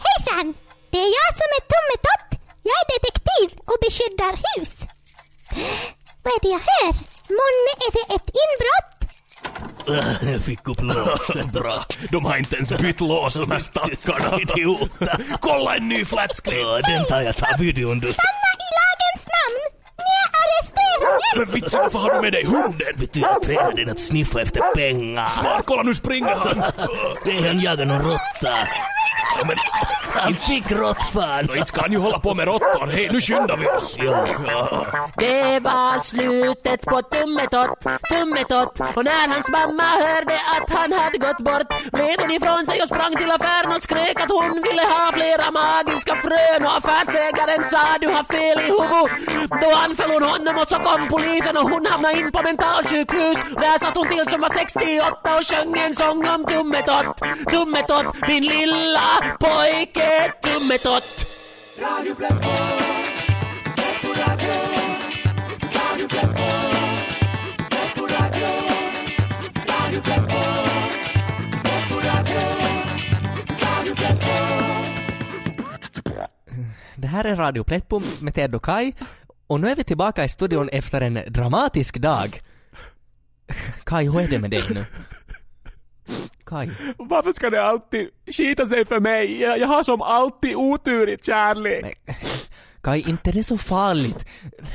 Hejsan! 0.05 0.53
Det 0.91 0.97
är 0.97 1.11
jag 1.19 1.29
som 1.39 1.49
är 1.57 1.63
Tummetott. 1.71 2.29
Jag 2.63 2.75
är 2.81 2.87
detektiv 2.95 3.59
och 3.65 3.77
beskyddar 3.81 4.33
hus. 4.47 4.73
Vad 6.23 6.33
är 6.33 6.39
det 6.41 6.47
jag 6.49 6.59
hör? 6.59 6.93
Månne 7.39 7.71
är 7.85 7.91
det 7.97 8.05
ett 8.15 8.29
inbrott? 8.43 8.89
Jag 10.21 10.43
fick 10.49 10.67
upp 10.67 10.81
låset. 10.81 11.45
Bra. 11.51 11.83
De 12.11 12.25
har 12.25 12.37
inte 12.37 12.55
ens 12.55 12.71
bytt 12.77 12.99
lås 12.99 13.33
de 13.33 13.51
här 13.51 13.59
stackarna. 13.97 14.39
Idioter. 14.41 15.25
Kolla 15.39 15.75
en 15.75 15.87
ny 15.87 16.05
flat 16.05 16.31
screen. 16.43 16.67
Ja, 16.67 16.81
den 16.81 17.05
tar 17.05 17.21
jag. 17.21 17.35
Ta 17.35 17.57
videon 17.59 17.99
du. 17.99 18.13
Stanna 18.13 18.51
i 18.65 18.67
lagens 18.79 19.27
namn! 19.35 19.61
Ni 19.97 20.11
är 20.23 20.29
arresterade! 20.41 21.22
Men 21.35 21.45
vitsen, 21.45 21.79
varför 21.83 21.99
har 21.99 22.13
du 22.13 22.21
med 22.21 22.31
dig 22.33 22.45
hunden? 22.45 22.93
Vet 22.95 23.13
du, 23.13 23.19
jag 23.19 23.41
tränar 23.41 23.73
den 23.73 23.89
att 23.89 23.99
sniffa 23.99 24.41
efter 24.41 24.61
pengar. 24.75 25.27
Smart, 25.27 25.63
kolla 25.65 25.83
nu 25.83 25.95
springer 25.95 26.35
han. 26.35 26.57
det 27.25 27.31
är 27.31 27.47
han 27.47 27.59
jagar 27.61 27.85
någon 27.85 28.01
råtta. 28.01 28.57
Ja, 29.39 29.45
men 29.47 29.57
han 30.15 30.35
fick 30.35 30.71
råttfan. 30.71 31.49
Inte 31.55 31.65
ska 31.65 31.81
han 31.81 31.91
ju 31.91 31.97
hålla 31.97 32.19
på 32.19 32.33
med 32.33 32.45
råttor. 32.47 32.87
Hej, 32.87 33.09
nu 33.11 33.21
skyndar 33.21 33.57
vi 33.57 33.67
oss. 33.67 33.95
Ja. 33.99 34.27
Det 35.17 35.59
var 35.59 35.99
slutet 35.99 36.81
på 36.81 37.01
Tummetott, 37.01 37.79
Tummetott 38.11 38.79
och 38.95 39.03
när 39.03 39.27
hans 39.33 39.47
mamma 39.57 39.87
hörde 40.03 40.37
att 40.55 40.69
han 40.77 40.93
hade 40.99 41.17
gått 41.17 41.41
bort 41.49 41.69
blev 41.91 42.15
hon 42.21 42.31
ifrån 42.31 42.63
sig 42.67 42.81
och 42.81 42.87
sprang 42.93 43.13
till 43.15 43.31
affären 43.31 43.71
och 43.75 43.83
skrek 43.87 44.17
att 44.23 44.31
hon 44.37 44.53
ville 44.67 44.83
ha 44.95 45.03
flera 45.17 45.45
magiska 45.61 46.13
frön 46.25 46.61
och 46.67 46.75
affärsägaren 46.79 47.63
sa 47.71 47.83
du 48.01 48.07
har 48.07 48.25
fel 48.35 48.57
i 48.59 48.65
huvudet. 48.73 49.53
Då 49.63 49.69
anföll 49.85 50.11
hon 50.15 50.23
honom 50.33 50.55
och 50.61 50.69
så 50.71 50.75
kom 50.87 51.01
polisen 51.15 51.57
och 51.57 51.69
hon 51.71 51.85
hamnade 51.85 52.19
in 52.19 52.31
på 52.31 52.41
mentalsjukhus. 52.49 53.37
Där 53.63 53.79
satt 53.79 53.95
hon 53.99 54.07
till 54.07 54.25
som 54.31 54.41
var 54.41 54.49
68 54.49 55.37
och 55.37 55.45
sjöng 55.49 55.77
en 55.85 55.95
sång 55.95 56.19
om 56.33 56.41
Tummetott, 56.51 57.09
Tummetott, 57.51 58.07
min 58.27 58.43
lilla 58.43 59.07
pojke 59.39 60.02
Tummetott. 60.41 61.25
Det 76.95 77.07
här 77.07 77.25
är 77.25 77.35
Radio 77.35 77.63
Pleppo 77.63 78.01
med 78.21 78.33
Ted 78.33 78.55
och 78.55 78.65
Kai 78.65 78.93
och 79.47 79.59
nu 79.59 79.67
är 79.67 79.75
vi 79.75 79.83
tillbaka 79.83 80.25
i 80.25 80.29
studion 80.29 80.69
efter 80.69 81.01
en 81.01 81.19
dramatisk 81.27 81.97
dag. 81.97 82.41
Kai, 83.83 84.09
hur 84.09 84.19
är 84.19 84.27
det 84.27 84.39
med 84.39 84.51
dig 84.51 84.63
nu? 84.69 84.85
Kai? 86.53 86.69
Varför 86.97 87.33
ska 87.33 87.49
det 87.49 87.63
alltid 87.63 88.09
skita 88.37 88.65
sig 88.65 88.85
för 88.85 88.99
mig? 88.99 89.41
Jag, 89.41 89.59
jag 89.59 89.67
har 89.67 89.83
som 89.83 90.01
alltid 90.01 90.55
otur 90.55 91.09
i 91.09 91.17
kärlek. 91.21 91.97
Kai, 92.83 93.03
inte 93.07 93.31
det 93.31 93.39
är 93.39 93.43
så 93.43 93.57
farligt. 93.57 94.25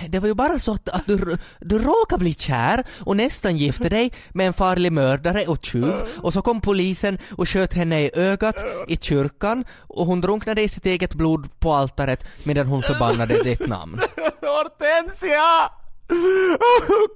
Det 0.09 0.19
var 0.19 0.29
ju 0.29 0.35
bara 0.35 0.59
så 0.59 0.73
att, 0.73 0.89
att 0.89 1.07
du, 1.07 1.37
du 1.61 1.79
råkade 1.79 2.19
bli 2.19 2.35
kär 2.35 2.85
och 3.01 3.17
nästan 3.17 3.57
gifte 3.57 3.89
dig 3.89 4.13
med 4.33 4.47
en 4.47 4.53
farlig 4.53 4.93
mördare 4.93 5.45
och 5.47 5.65
tjuv 5.65 5.95
och 6.23 6.33
så 6.33 6.43
kom 6.43 6.61
polisen 6.61 7.19
och 7.31 7.49
sköt 7.49 7.75
henne 7.75 8.03
i 8.03 8.11
ögat 8.15 8.65
i 8.89 8.97
kyrkan 8.97 9.65
och 9.81 10.07
hon 10.07 10.21
drunknade 10.21 10.63
i 10.63 10.69
sitt 10.69 10.87
eget 10.87 11.15
blod 11.15 11.49
på 11.59 11.73
altaret 11.73 12.25
medan 12.45 12.67
hon 12.67 12.83
förbannade 12.83 13.43
ditt 13.43 13.67
namn. 13.67 14.01
Hortensia! 14.41 15.71
Hur, 16.09 17.09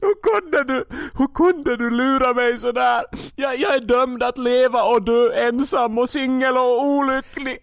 hur, 0.00 0.14
kunde 0.22 0.64
du, 0.64 0.84
hur 1.18 1.34
kunde 1.34 1.76
du 1.76 1.90
lura 1.90 2.34
mig 2.34 2.58
sådär? 2.58 3.04
Jag, 3.36 3.60
jag 3.60 3.74
är 3.74 3.80
dömd 3.80 4.22
att 4.22 4.38
leva 4.38 4.82
och 4.82 5.02
dö 5.02 5.48
ensam 5.48 5.98
och 5.98 6.08
singel 6.08 6.56
och 6.56 6.84
olycklig. 6.84 7.58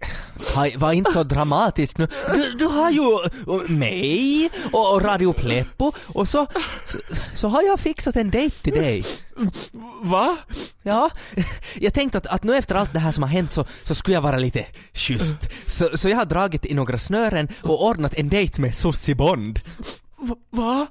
Kai, 0.53 0.77
var 0.77 0.91
inte 0.91 1.11
så 1.11 1.23
dramatisk 1.23 1.97
nu. 1.97 2.07
Du, 2.35 2.51
du 2.51 2.65
har 2.65 2.91
ju 2.91 3.03
mig 3.67 4.49
och, 4.71 4.93
och 4.93 5.01
Radio 5.01 5.33
Pleppo 5.33 5.91
och 6.07 6.27
så, 6.27 6.47
så, 6.85 6.97
så 7.35 7.47
har 7.47 7.61
jag 7.61 7.79
fixat 7.79 8.15
en 8.15 8.29
dejt 8.31 8.55
till 8.61 8.73
dig. 8.73 9.05
Va? 10.01 10.37
Ja, 10.81 11.09
jag 11.75 11.93
tänkte 11.93 12.17
att, 12.17 12.27
att 12.27 12.43
nu 12.43 12.55
efter 12.55 12.75
allt 12.75 12.93
det 12.93 12.99
här 12.99 13.11
som 13.11 13.23
har 13.23 13.29
hänt 13.29 13.51
så, 13.51 13.65
så 13.83 13.95
skulle 13.95 14.15
jag 14.15 14.21
vara 14.21 14.37
lite 14.37 14.65
schysst. 14.93 15.49
Så, 15.67 15.97
så 15.97 16.09
jag 16.09 16.17
har 16.17 16.25
dragit 16.25 16.65
i 16.65 16.73
några 16.73 16.99
snören 16.99 17.47
och 17.61 17.85
ordnat 17.85 18.13
en 18.13 18.29
dejt 18.29 18.61
med 18.61 18.75
Sussi 18.75 19.15
Bond. 19.15 19.59
Va? 20.49 20.87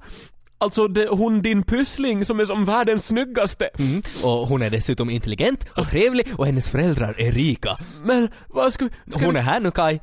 Alltså 0.58 0.88
det, 0.88 1.08
hon 1.08 1.42
din 1.42 1.62
pyssling 1.62 2.24
som 2.24 2.40
är 2.40 2.44
som 2.44 2.64
världens 2.64 3.06
snyggaste. 3.06 3.70
Mm. 3.78 4.02
Och 4.22 4.48
hon 4.48 4.62
är 4.62 4.70
dessutom 4.70 5.10
intelligent 5.10 5.64
och 5.76 5.88
trevlig 5.88 6.28
och 6.38 6.46
hennes 6.46 6.68
föräldrar 6.68 7.20
är 7.20 7.32
rika. 7.32 7.78
Men 8.04 8.28
vad 8.48 8.72
ska, 8.72 8.88
ska 9.06 9.24
Hon 9.24 9.36
är 9.36 9.40
här 9.40 9.60
nu 9.60 9.70
Kai. 9.70 10.00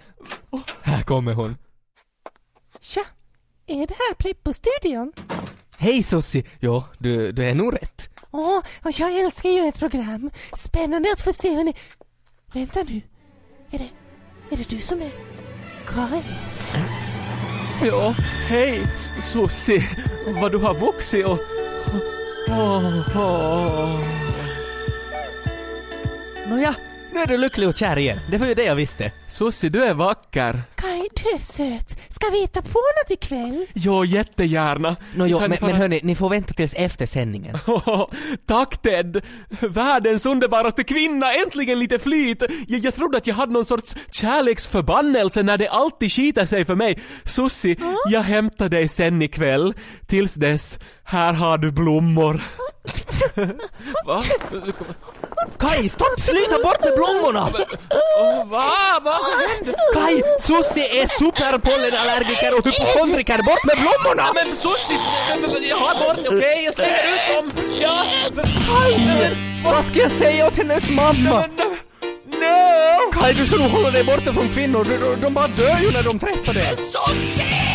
Här 0.82 1.04
kommer 1.04 1.34
hon. 1.34 1.58
Tja, 2.82 3.02
är 3.68 3.88
det 3.88 3.94
här 3.94 4.13
Plippo-studion? 4.15 5.13
Hej 5.78 6.04
Sussi! 6.04 6.44
Jo, 6.60 6.84
du, 6.98 7.32
du 7.32 7.46
är 7.46 7.56
nog 7.56 7.74
rätt. 7.74 8.10
Åh, 8.32 8.62
och 8.84 8.92
jag 9.00 9.20
älskar 9.20 9.50
ju 9.50 9.68
ett 9.68 9.80
program. 9.80 10.32
Spännande 10.58 11.12
att 11.13 11.22
få 11.22 11.34
se 11.34 11.50
hur 11.50 11.63
ni... 11.63 11.74
Vänta 12.54 12.84
nu. 12.84 13.02
Är 13.72 13.78
det... 13.78 13.89
Är 14.52 14.58
det 14.58 14.70
du 14.70 14.82
som 14.82 15.02
är... 15.02 15.12
Kai? 15.88 16.22
Ja, 17.86 18.15
hej 18.48 18.82
Susi. 19.22 19.84
Vad 20.42 20.52
du 20.52 20.58
har 20.58 20.74
vuxit 20.74 21.26
och... 21.26 21.39
Åh, 22.50 23.18
åh. 23.18 24.00
Nåja, 26.48 26.76
nu 27.13 27.20
är 27.20 27.28
du 27.28 27.38
lycklig 27.38 27.70
och 27.70 27.76
kär 27.76 27.98
igen. 27.98 28.20
Det 28.32 28.38
var 28.38 28.48
ju 28.48 28.54
det 28.54 28.63
jag 28.63 28.76
visste. 28.76 29.12
Susi, 29.28 29.70
du 29.70 29.84
är 29.84 29.94
vacker. 29.94 30.62
Kai, 30.99 31.09
du 31.13 31.29
är 31.29 31.39
söt. 31.39 31.99
Ska 32.09 32.29
vi 32.31 32.39
hitta 32.41 32.62
på 32.62 32.79
något 32.79 33.12
ikväll? 33.12 33.65
Jo, 33.73 34.05
jättegärna. 34.05 34.95
Nåjo, 35.15 35.39
Kan 35.39 35.49
men, 35.49 35.57
ni 35.62 35.67
men 35.67 35.81
hörni, 35.81 35.99
ni 36.03 36.15
får 36.15 36.29
vänta 36.29 36.53
tills 36.53 36.73
efter 36.73 37.05
sändningen. 37.05 37.57
Tack 38.45 38.81
Ted! 38.81 39.21
Världens 39.59 40.25
underbaraste 40.25 40.83
kvinna, 40.83 41.33
äntligen 41.33 41.79
lite 41.79 41.99
flyt! 41.99 42.43
Jag, 42.67 42.79
jag 42.79 42.95
trodde 42.95 43.17
att 43.17 43.27
jag 43.27 43.35
hade 43.35 43.53
någon 43.53 43.65
sorts 43.65 43.95
kärleksförbannelse 44.12 45.43
när 45.43 45.57
det 45.57 45.67
alltid 45.67 46.12
skiter 46.12 46.45
sig 46.45 46.65
för 46.65 46.75
mig. 46.75 46.99
Sussi, 47.23 47.77
jag 48.09 48.21
hämtar 48.21 48.69
dig 48.69 48.88
sen 48.88 49.21
ikväll. 49.21 49.73
Tills 50.07 50.35
dess, 50.35 50.79
här 51.03 51.33
har 51.33 51.57
du 51.57 51.71
blommor. 51.71 52.41
Va? 54.05 54.21
Kai, 55.58 55.89
stopp! 55.89 56.19
Sluta 56.19 56.58
bort 56.63 56.80
med 56.84 56.93
blommorna! 56.95 57.49
Åh, 58.19 58.45
Va? 58.47 58.99
Vad 59.04 59.13
hände? 59.13 59.73
Kai, 59.93 60.23
Sussi 60.41 60.82
är 60.82 61.08
superpollenallergiker 61.08 62.58
och 62.58 62.65
hypokondriker. 62.65 63.38
Bort 63.43 63.63
med 63.63 63.78
blommorna! 63.84 64.32
Men 64.34 64.56
Sussi, 64.56 64.95
jag 65.69 65.78
har 65.78 65.93
bort, 66.08 66.25
okej, 66.28 66.63
jag 66.65 66.73
slänger 66.73 67.04
ut 67.13 67.36
dem. 67.36 67.52
Ja, 67.82 68.04
Kai! 68.67 69.36
Vad 69.63 69.86
ska 69.86 69.99
jag 69.99 70.12
säga 70.12 70.47
åt 70.47 70.56
hennes 70.56 70.89
mamma? 70.89 71.45
nej! 72.39 72.97
Kai, 73.13 73.34
du 73.34 73.45
ska 73.45 73.56
nog 73.56 73.71
hålla 73.71 73.91
dig 73.91 74.04
borta 74.04 74.34
från 74.34 74.49
kvinnor. 74.54 74.84
De, 74.84 75.21
de 75.21 75.34
bara 75.34 75.47
dör 75.47 75.80
ju 75.82 75.91
när 75.91 76.04
de 76.04 76.19
träffar 76.19 76.54
dig. 76.54 76.78
Sussi! 76.78 77.68